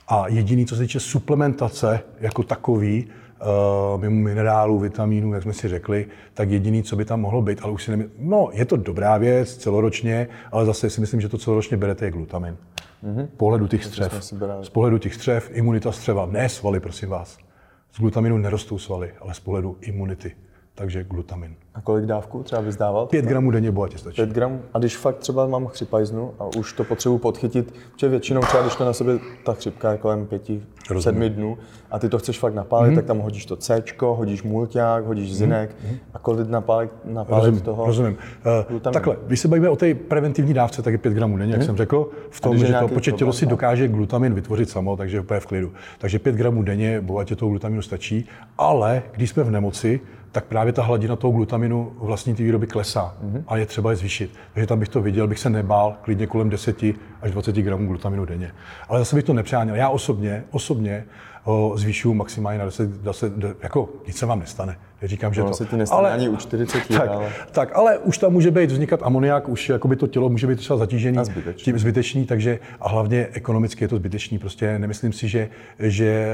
A 0.09 0.29
jediný, 0.29 0.67
co 0.67 0.77
se 0.77 0.83
týče 0.83 1.01
suplementace 1.01 2.01
jako 2.21 2.43
takový, 2.43 3.07
mimo 3.97 4.17
minerálů, 4.17 4.79
vitamínů, 4.79 5.35
jak 5.35 5.43
jsme 5.43 5.53
si 5.53 5.69
řekli, 5.69 6.07
tak 6.35 6.51
jediný, 6.51 6.83
co 6.83 6.97
by 6.97 7.05
tam 7.05 7.21
mohlo 7.21 7.43
být, 7.43 7.59
ale 7.63 7.73
už 7.73 7.85
si 7.85 7.91
nemysl... 7.91 8.11
No, 8.19 8.49
je 8.53 8.65
to 8.65 8.77
dobrá 8.77 9.19
věc 9.19 9.57
celoročně, 9.57 10.29
ale 10.53 10.67
zase 10.67 10.91
si 10.91 11.01
myslím, 11.01 11.21
že 11.21 11.29
to 11.29 11.39
celoročně 11.39 11.77
berete 11.77 12.05
je 12.05 12.11
glutamin. 12.11 12.57
Mm-hmm. 13.05 13.29
pohledu 13.37 13.67
těch 13.67 13.85
střev. 13.85 14.25
Z 14.63 14.69
pohledu 14.69 14.99
těch 14.99 15.15
střev, 15.15 15.51
imunita 15.53 15.93
střeva, 15.93 16.27
ne 16.27 16.49
svaly, 16.49 16.81
prosím 16.81 17.09
vás. 17.09 17.39
Z 17.93 18.01
glutaminu 18.01 18.39
nerostou 18.39 18.79
svaly, 18.79 19.11
ale 19.21 19.35
z 19.35 19.41
pohledu 19.41 19.77
imunity 19.81 20.33
takže 20.75 21.05
glutamin. 21.05 21.55
A 21.75 21.81
kolik 21.81 22.07
dávku 22.07 22.43
třeba 22.43 22.61
vyzdával? 22.61 23.07
5 23.07 23.25
gramů 23.25 23.51
denně 23.51 23.71
bohatě 23.71 23.99
stačí. 23.99 24.17
5 24.17 24.31
gramů? 24.31 24.61
A 24.75 24.79
když 24.79 24.97
fakt 24.97 25.19
třeba 25.19 25.47
mám 25.47 25.67
chřipajznu 25.67 26.35
a 26.39 26.47
už 26.57 26.73
to 26.73 26.85
potřebuji 26.85 27.19
podchytit, 27.19 27.75
protože 27.93 28.09
většinou 28.09 28.41
třeba, 28.41 28.63
když 28.63 28.77
to 28.77 28.85
na 28.85 28.93
sobě 28.93 29.19
ta 29.45 29.53
chřipka 29.55 29.93
je 29.93 29.99
kolem 29.99 30.29
5-7 30.89 31.29
dnů 31.29 31.59
a 31.91 31.99
ty 31.99 32.09
to 32.09 32.19
chceš 32.19 32.39
fakt 32.39 32.55
napálit, 32.55 32.93
mm-hmm. 32.93 32.97
tak 32.97 33.05
tam 33.05 33.19
hodíš 33.19 33.47
to 33.47 33.57
C, 33.57 33.83
hodíš 34.01 34.43
mulťák, 34.43 35.07
hodíš 35.07 35.31
mm-hmm. 35.31 35.35
zinek 35.35 35.71
mm-hmm. 35.71 35.97
a 36.15 36.19
kolik 36.19 36.49
napálit, 36.49 36.91
napálit 37.05 37.45
rozumím, 37.45 37.61
toho 37.61 37.87
Rozumím. 37.87 38.17
Uh, 38.71 38.81
takhle, 38.81 39.17
když 39.27 39.41
se 39.41 39.49
bavíme 39.49 39.69
o 39.69 39.77
té 39.77 39.95
preventivní 39.95 40.55
dávce, 40.55 40.83
tak 40.83 40.93
je 40.93 40.99
5 40.99 41.13
gramů 41.13 41.37
denně, 41.37 41.49
mm-hmm. 41.49 41.53
jak 41.53 41.61
mhm. 41.61 41.67
jsem 41.67 41.77
řekl, 41.77 42.11
v 42.31 42.41
tom, 42.41 42.59
že 42.59 42.75
to 42.81 42.89
počet 42.89 43.17
tělo 43.17 43.33
si 43.33 43.47
dokáže 43.47 43.89
glutamin 43.89 44.35
vytvořit 44.35 44.71
samo, 44.71 44.97
takže 44.97 45.21
úplně 45.21 45.41
v 45.41 45.47
klidu. 45.47 45.73
Takže 45.99 46.19
5 46.19 46.37
gramů 46.37 46.63
denně 46.63 47.01
bohatě 47.01 47.37
toho 47.37 47.51
glutaminu 47.51 47.83
stačí, 47.83 48.29
ale 48.59 49.03
když 49.13 49.31
jsme 49.31 49.43
v 49.43 49.51
nemoci, 49.51 50.01
tak 50.33 50.45
právě 50.45 50.73
ta 50.73 50.83
hladina 50.83 51.17
toho 51.17 51.33
glutaminu 51.33 51.93
vlastní 51.99 52.35
té 52.35 52.43
výroby 52.43 52.67
klesá 52.67 53.15
mm-hmm. 53.25 53.43
a 53.47 53.57
je 53.57 53.67
třeba 53.67 53.91
je 53.91 53.97
zvýšit. 53.97 54.35
Takže 54.55 54.67
tam 54.67 54.79
bych 54.79 54.89
to 54.89 55.03
viděl, 55.03 55.29
bych 55.29 55.39
se 55.39 55.51
nebál 55.51 55.97
klidně 56.03 56.27
kolem 56.27 56.51
10 56.51 56.83
až 57.23 57.31
20 57.31 57.57
gramů 57.57 57.87
glutaminu 57.87 58.25
denně. 58.25 58.53
Ale 58.89 58.99
zase 58.99 59.17
bych 59.17 59.25
to 59.25 59.33
nepřáněl. 59.33 59.75
Já 59.75 59.89
osobně, 59.89 60.45
osobně 60.51 61.05
ho 61.43 61.73
zvýšuju 61.77 62.15
maximálně 62.15 62.59
na 62.59 62.65
10, 62.65 62.91
10, 62.91 63.33
jako 63.63 63.89
nic 64.07 64.17
se 64.17 64.27
vám 64.27 64.41
nestane. 64.41 64.79
Říkám, 65.03 65.35
že 65.35 65.43
to. 65.43 65.55
se 65.55 65.67
ti 65.67 65.77
nestane 65.77 65.99
ale, 66.01 66.11
ani 66.11 66.29
u 66.29 66.37
40, 66.37 66.79
tak, 66.89 67.09
ale... 67.09 67.29
tak, 67.51 67.77
ale 67.77 67.99
už 67.99 68.19
tam 68.19 68.33
může 68.33 68.51
být 68.51 68.71
vznikat 68.71 69.01
amoniak, 69.03 69.49
už 69.49 69.69
jakoby 69.69 69.97
to 69.97 70.07
tělo 70.07 70.29
může 70.29 70.47
být 70.47 70.59
třeba 70.59 70.77
zatížený, 70.77 71.19
a 71.19 71.25
zbytečný. 71.25 71.65
tím 71.65 71.79
zbytečný, 71.79 72.25
takže 72.25 72.59
a 72.81 72.89
hlavně 72.89 73.29
ekonomicky 73.33 73.85
je 73.85 73.89
to 73.89 73.97
zbytečný. 73.97 74.39
Prostě 74.39 74.79
nemyslím 74.79 75.13
si, 75.13 75.29
že, 75.29 75.49
že 75.79 76.27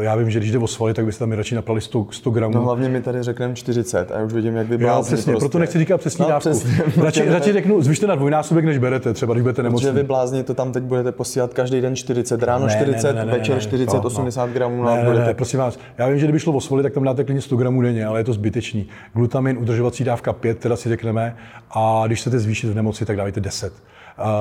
eh, 0.00 0.04
já 0.04 0.16
vím, 0.16 0.30
že 0.30 0.38
když 0.38 0.52
jde 0.52 0.58
o 0.58 0.66
svaly, 0.66 0.94
tak 0.94 1.04
byste 1.04 1.18
tam 1.18 1.32
radši 1.32 1.54
naprali 1.54 1.80
100, 1.80 2.06
100 2.10 2.30
gramů. 2.30 2.54
No 2.54 2.62
hlavně 2.62 2.88
mi 2.88 3.00
tady 3.00 3.22
řekneme 3.22 3.54
40 3.54 4.12
a 4.12 4.18
já 4.18 4.24
už 4.24 4.32
vidím, 4.32 4.56
jak 4.56 4.66
by 4.66 4.84
Já 4.84 5.02
přesně, 5.02 5.32
prostě. 5.32 5.38
proto 5.38 5.58
nechci 5.58 5.78
říkat 5.78 5.98
přesný 5.98 6.22
no, 6.22 6.28
dávku. 6.28 6.50
Přesně, 6.50 6.84
radši, 6.96 7.28
radši 7.28 7.52
řeknu, 7.52 7.82
zvyšte 7.82 8.06
na 8.06 8.14
dvojnásobek, 8.14 8.64
než 8.64 8.78
berete, 8.78 9.12
třeba 9.12 9.34
když 9.34 9.42
budete 9.42 9.62
nemocní. 9.62 9.86
Protože 9.86 9.92
vy 9.92 10.02
blázni 10.02 10.42
to 10.42 10.54
tam 10.54 10.72
teď 10.72 10.82
budete 10.82 11.12
posílat 11.12 11.54
každý 11.54 11.80
den 11.80 11.96
40, 11.96 12.42
ráno 12.42 12.66
ne, 12.66 12.72
40, 12.72 13.12
ne, 13.12 13.18
ne, 13.18 13.26
ne, 13.26 13.32
večer 13.32 13.60
40, 13.60 14.04
80 14.04 14.50
gramů. 14.50 14.84
Ne, 14.84 15.04
ne, 15.04 15.26
ne, 15.26 15.34
prosím 15.34 15.58
vás, 15.58 15.78
já 15.98 16.08
vím, 16.08 16.18
že 16.18 16.26
kdyby 16.26 16.40
šlo 16.40 16.52
o 16.52 16.60
svaly, 16.60 16.82
tak 16.82 16.92
tam 16.92 17.04
dáte 17.04 17.24
klidně 17.24 17.42
100 17.42 17.56
gramů 17.56 17.82
denně, 17.82 18.06
ale 18.14 18.20
je 18.20 18.24
to 18.24 18.32
zbytečný 18.32 18.86
glutamin, 19.12 19.58
udržovací 19.58 20.04
dávka 20.04 20.32
5, 20.32 20.58
teda 20.58 20.76
si 20.76 20.88
řekneme, 20.88 21.36
a 21.70 22.02
když 22.06 22.20
chcete 22.20 22.38
zvýšit 22.38 22.66
v 22.66 22.74
nemoci, 22.74 23.06
tak 23.06 23.16
dávajte 23.16 23.40
10. 23.40 23.72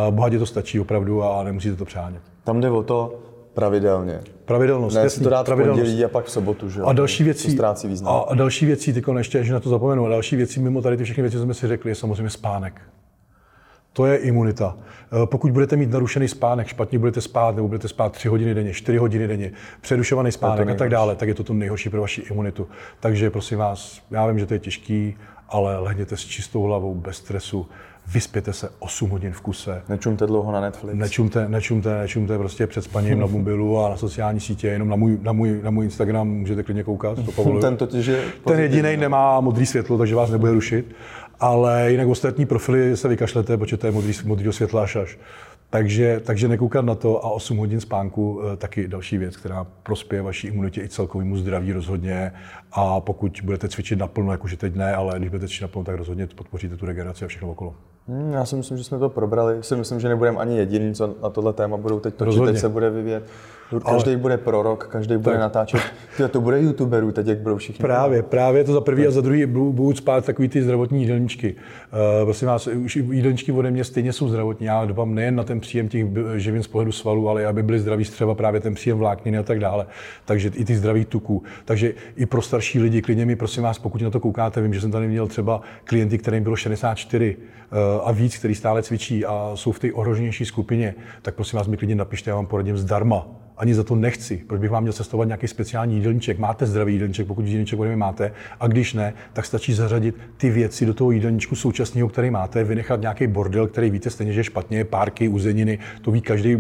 Bohatě 0.09 0.39
to 0.39 0.45
stačí 0.45 0.79
opravdu 0.79 1.23
a 1.23 1.43
nemusíte 1.43 1.75
to 1.75 1.86
přánět. 1.86 2.21
Tam 2.43 2.62
jde 2.62 2.69
o 2.69 2.83
to, 2.83 3.19
Pravidelně. 3.53 4.19
Pravidelnost. 4.45 4.95
Ne, 4.95 5.09
si 5.09 5.23
to 5.23 5.29
dát 5.29 5.45
pravidelnost. 5.45 5.91
v 5.91 6.05
a 6.05 6.09
pak 6.09 6.25
v 6.25 6.31
sobotu, 6.31 6.69
že 6.69 6.81
A 6.81 6.93
další 6.93 7.23
věcí, 7.23 7.47
to 7.47 7.53
ztrácí 7.53 7.88
význam. 7.88 8.23
A 8.29 8.36
další 8.36 8.65
věcí, 8.65 8.93
ty 8.93 9.03
ještě, 9.17 9.43
že 9.43 9.53
na 9.53 9.59
to 9.59 9.69
zapomenu, 9.69 10.05
a 10.05 10.09
další 10.09 10.36
věcí 10.36 10.59
mimo 10.59 10.81
tady 10.81 10.97
ty 10.97 11.03
všechny 11.03 11.23
věci, 11.23 11.38
co 11.38 11.43
jsme 11.43 11.53
si 11.53 11.67
řekli, 11.67 11.91
je 11.91 11.95
samozřejmě 11.95 12.29
spánek. 12.29 12.81
To 13.93 14.06
je 14.06 14.17
imunita. 14.17 14.77
Eh, 14.77 15.25
pokud 15.25 15.51
budete 15.51 15.75
mít 15.75 15.91
narušený 15.91 16.27
spánek, 16.27 16.67
špatně 16.67 16.99
budete 16.99 17.21
spát, 17.21 17.56
nebo 17.56 17.67
budete 17.67 17.88
spát 17.88 18.12
3 18.12 18.27
hodiny 18.27 18.53
denně, 18.53 18.73
4 18.73 18.97
hodiny 18.97 19.27
denně, 19.27 19.51
přerušovaný 19.82 20.32
spánek 20.32 20.69
a 20.69 20.73
tak 20.73 20.89
dále, 20.89 21.15
tak 21.15 21.27
je 21.27 21.34
to 21.34 21.43
to 21.43 21.53
nejhorší 21.53 21.89
pro 21.89 22.01
vaši 22.01 22.21
imunitu. 22.32 22.67
Takže 22.99 23.29
prosím 23.29 23.58
vás, 23.58 24.01
já 24.12 24.27
vím, 24.27 24.39
že 24.39 24.45
to 24.45 24.53
je 24.53 24.60
těžký, 24.60 25.15
ale 25.49 25.77
lehněte 25.77 26.17
s 26.17 26.25
čistou 26.25 26.63
hlavou, 26.63 26.95
bez 26.95 27.17
stresu, 27.17 27.65
vyspěte 28.08 28.53
se 28.53 28.69
8 28.79 29.10
hodin 29.10 29.32
v 29.32 29.41
kuse. 29.41 29.82
Nečumte 29.89 30.27
dlouho 30.27 30.51
na 30.51 30.62
Netflix. 30.62 30.97
Nečumte, 30.97 31.49
nečumte, 31.49 31.99
nečumte 31.99 32.38
prostě 32.38 32.67
před 32.67 32.82
spaním 32.82 33.19
na 33.19 33.25
mobilu 33.25 33.79
a 33.79 33.89
na 33.89 33.97
sociální 33.97 34.39
sítě, 34.39 34.67
jenom 34.67 34.89
na 34.89 34.95
můj, 34.95 35.17
na 35.21 35.32
můj, 35.32 35.60
na 35.63 35.71
můj 35.71 35.86
Instagram 35.86 36.27
můžete 36.27 36.63
klidně 36.63 36.84
koukat, 36.84 37.25
to 37.25 37.32
povoluju. 37.36 37.62
Ten 37.62 37.77
totiž 37.77 38.06
je 38.06 38.23
Ten 38.45 38.60
jediný 38.60 38.97
nemá 38.97 39.41
modrý 39.41 39.65
světlo, 39.65 39.97
takže 39.97 40.15
vás 40.15 40.29
nebude 40.32 40.51
rušit 40.51 40.95
ale 41.43 41.91
jinak 41.91 42.08
ostatní 42.08 42.45
profily 42.45 42.97
se 42.97 43.08
vykašlete, 43.08 43.58
protože 43.58 43.77
to 43.77 43.88
je 43.88 43.91
modrý, 43.91 44.13
modrý 44.25 44.53
světla 44.53 44.84
až 44.84 44.95
až. 44.95 45.17
Takže, 45.69 46.21
takže 46.25 46.47
nekoukat 46.47 46.86
na 46.86 46.95
to 46.95 47.25
a 47.25 47.29
8 47.29 47.58
hodin 47.58 47.79
spánku 47.82 48.41
eh, 48.41 48.58
taky 48.58 48.88
další 48.88 49.17
věc, 49.17 49.38
která 49.38 49.67
prospěje 49.84 50.21
vaší 50.21 50.47
imunitě 50.47 50.82
i 50.82 50.89
celkovému 50.89 51.38
zdraví 51.38 51.73
rozhodně. 51.73 52.34
A 52.71 52.99
pokud 52.99 53.39
budete 53.43 53.69
cvičit 53.69 53.99
naplno, 53.99 54.32
jak 54.32 54.43
už 54.43 54.56
teď 54.56 54.75
ne, 54.75 54.95
ale 54.95 55.19
když 55.19 55.29
budete 55.29 55.47
cvičit 55.47 55.62
naplno, 55.62 55.86
tak 55.86 55.95
rozhodně 55.95 56.27
podpoříte 56.27 56.77
tu 56.77 56.86
regeneraci 56.86 57.25
a 57.25 57.27
všechno 57.27 57.51
okolo. 57.51 57.75
Hmm, 58.08 58.34
já 58.34 58.45
si 58.45 58.56
myslím, 58.56 58.77
že 58.77 58.84
jsme 58.84 58.99
to 58.99 59.10
probrali. 59.10 59.63
Si 59.63 59.75
myslím, 59.75 59.99
že 59.99 60.10
nebudeme 60.10 60.38
ani 60.38 60.58
jediný, 60.58 60.95
co 60.95 61.15
na 61.23 61.29
tohle 61.29 61.53
téma 61.53 61.77
budou 61.77 61.99
teď 61.99 62.15
točit, 62.15 62.45
teď 62.45 62.58
se 62.58 62.69
bude 62.69 62.89
vyvíjet. 62.89 63.23
Každý 63.79 64.12
ale... 64.12 64.17
bude 64.17 64.38
prorok, 64.38 64.88
každý 64.91 65.17
bude 65.17 65.31
tak. 65.31 65.41
natáčet. 65.41 65.81
Tyjo, 66.17 66.29
to 66.29 66.41
bude 66.41 66.62
youtuberů 66.62 67.12
teď, 67.12 67.27
jak 67.27 67.38
budou 67.38 67.57
všichni. 67.57 67.81
Právě, 67.81 68.23
právě 68.23 68.63
to 68.63 68.73
za 68.73 68.81
prvý 68.81 69.03
tak. 69.03 69.07
a 69.07 69.12
za 69.12 69.21
druhý 69.21 69.45
budou 69.45 69.93
spát 69.93 70.25
takový 70.25 70.47
ty 70.47 70.63
zdravotní 70.63 71.01
jídelníčky. 71.01 71.55
Uh, 71.55 72.23
prosím 72.23 72.47
vás, 72.47 72.67
už 72.67 72.95
jídelníčky 72.95 73.51
ode 73.51 73.71
mě 73.71 73.83
stejně 73.83 74.13
jsou 74.13 74.27
zdravotní. 74.27 74.65
Já 74.65 74.86
dbám 74.86 75.15
nejen 75.15 75.36
na 75.36 75.43
ten 75.43 75.59
příjem 75.59 75.88
těch 75.88 76.05
živin 76.36 76.63
z 76.63 76.67
pohledu 76.67 76.91
svalů, 76.91 77.29
ale 77.29 77.45
aby 77.45 77.63
byly 77.63 77.79
zdraví 77.79 78.05
střeva, 78.05 78.36
právě 78.36 78.62
ten 78.62 78.73
příjem 78.73 78.97
vlákniny 78.97 79.38
a 79.38 79.43
tak 79.43 79.59
dále. 79.59 79.86
Takže 80.25 80.51
i 80.55 80.65
ty 80.65 80.75
zdraví 80.75 81.05
tuků. 81.05 81.43
Takže 81.65 81.93
i 82.15 82.25
pro 82.25 82.41
starší 82.41 82.79
lidi, 82.79 83.01
klidně 83.01 83.25
mi, 83.25 83.36
prosím 83.36 83.63
vás, 83.63 83.79
pokud 83.79 84.01
na 84.01 84.09
to 84.09 84.19
koukáte, 84.19 84.62
vím, 84.62 84.73
že 84.73 84.81
jsem 84.81 84.91
tady 84.91 85.07
měl 85.07 85.27
třeba 85.27 85.62
klienty, 85.83 86.17
kterým 86.17 86.43
bylo 86.43 86.55
64 86.55 87.38
uh, 87.38 87.43
eh, 87.71 88.01
a 88.03 88.12
víc, 88.12 88.38
který 88.38 88.55
stále 88.55 88.83
cvičí 88.83 89.25
a 89.25 89.51
jsou 89.55 89.71
v 89.71 89.79
té 89.79 89.93
ohroženější 89.93 90.45
skupině, 90.45 90.95
tak 91.21 91.36
prosím 91.36 91.57
vás, 91.57 91.67
mi 91.67 91.77
klidně 91.77 91.95
napište, 91.95 92.29
já 92.29 92.36
vám 92.36 92.45
poradím 92.45 92.77
zdarma 92.77 93.27
ani 93.63 93.76
za 93.76 93.84
to 93.84 93.95
nechci. 93.95 94.43
Proč 94.47 94.62
bych 94.62 94.69
vám 94.69 94.84
měl 94.84 94.93
cestovat 94.93 95.28
nějaký 95.28 95.47
speciální 95.47 95.95
jídelníček? 95.95 96.39
Máte 96.39 96.65
zdravý 96.65 96.93
jídelníček, 96.93 97.28
pokud 97.28 97.45
jídelníček 97.45 97.80
ode 97.80 97.95
máte, 97.95 98.32
a 98.60 98.67
když 98.67 98.93
ne, 98.93 99.13
tak 99.34 99.45
stačí 99.45 99.73
zařadit 99.73 100.15
ty 100.38 100.49
věci 100.49 100.86
do 100.86 100.93
toho 100.93 101.12
jídelníčku 101.12 101.56
současného, 101.56 102.10
který 102.10 102.30
máte, 102.30 102.63
vynechat 102.63 103.02
nějaký 103.02 103.28
bordel, 103.28 103.67
který 103.67 103.89
víte 103.89 104.10
stejně, 104.10 104.34
že 104.34 104.43
špatně, 104.43 104.86
párky, 104.86 105.28
uzeniny, 105.28 105.80
to 106.02 106.12
ví 106.12 106.21
každý, 106.21 106.58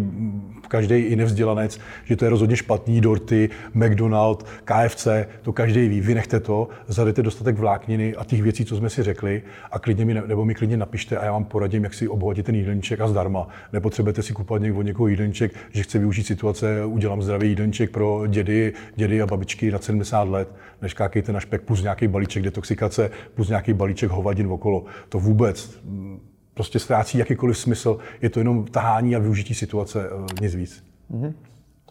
každý 0.67 0.95
i 0.95 1.15
nevzdělanec, 1.15 1.79
že 2.03 2.15
to 2.15 2.25
je 2.25 2.29
rozhodně 2.29 2.55
špatný, 2.55 3.01
dorty, 3.01 3.49
McDonald, 3.73 4.45
KFC, 4.63 5.07
to 5.41 5.53
každý 5.53 5.87
ví, 5.87 6.01
vynechte 6.01 6.39
to, 6.39 6.67
zadejte 6.87 7.21
dostatek 7.21 7.57
vlákniny 7.57 8.15
a 8.15 8.23
těch 8.23 8.41
věcí, 8.41 8.65
co 8.65 8.75
jsme 8.75 8.89
si 8.89 9.03
řekli 9.03 9.41
a 9.71 9.79
klidně 9.79 10.05
mi, 10.05 10.13
nebo 10.13 10.45
mi 10.45 10.55
klidně 10.55 10.77
napište 10.77 11.17
a 11.17 11.25
já 11.25 11.31
vám 11.31 11.45
poradím, 11.45 11.83
jak 11.83 11.93
si 11.93 12.07
obohatit 12.07 12.45
ten 12.45 12.55
jídelníček 12.55 13.01
a 13.01 13.07
zdarma. 13.07 13.47
Nepotřebujete 13.73 14.23
si 14.23 14.33
kupovat 14.33 14.61
někdo 14.61 14.81
někoho 14.81 15.07
jídelníček, 15.07 15.51
že 15.71 15.83
chce 15.83 15.99
využít 15.99 16.27
situace 16.27 16.82
udělám 16.85 17.21
zdravý 17.21 17.49
jídelníček 17.49 17.91
pro 17.91 18.27
dědy, 18.27 18.73
dědy 18.95 19.21
a 19.21 19.27
babičky 19.27 19.71
na 19.71 19.79
70 19.79 20.29
let, 20.29 20.55
než 20.81 20.93
kákejte 20.93 21.33
na 21.33 21.39
špek 21.39 21.61
plus 21.61 21.81
nějaký 21.81 22.07
balíček 22.07 22.43
detoxikace, 22.43 23.11
plus 23.35 23.49
nějaký 23.49 23.73
balíček 23.73 24.11
hovadin 24.11 24.47
okolo. 24.47 24.85
To 25.09 25.19
vůbec 25.19 25.79
mm, 25.83 26.19
prostě 26.53 26.79
ztrácí 26.79 27.17
jakýkoliv 27.17 27.57
smysl. 27.57 27.97
Je 28.21 28.29
to 28.29 28.39
jenom 28.39 28.65
tahání 28.65 29.15
a 29.15 29.19
využití 29.19 29.53
situace, 29.53 30.09
eh, 30.09 30.41
nic 30.43 30.55
víc. 30.55 30.83
Mm-hmm. 31.11 31.33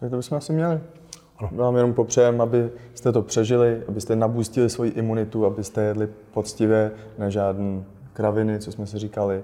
Tak 0.00 0.10
to 0.10 0.16
bychom 0.16 0.38
asi 0.38 0.52
měli. 0.52 0.80
Ano. 1.38 1.50
Vám 1.52 1.76
jenom 1.76 1.94
popřejem, 1.94 2.40
abyste 2.40 3.12
to 3.12 3.22
přežili, 3.22 3.82
abyste 3.88 4.16
nabustili 4.16 4.70
svoji 4.70 4.90
imunitu, 4.90 5.46
abyste 5.46 5.82
jedli 5.82 6.08
poctivě, 6.32 6.90
nežádný 7.18 7.84
kraviny, 8.12 8.58
co 8.58 8.72
jsme 8.72 8.86
si 8.86 8.98
říkali. 8.98 9.42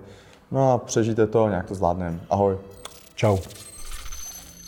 No 0.50 0.72
a 0.72 0.78
přežijte 0.78 1.26
to, 1.26 1.48
nějak 1.48 1.66
to 1.66 1.74
zvládneme. 1.74 2.20
Ahoj. 2.30 2.56
Čau. 3.14 3.38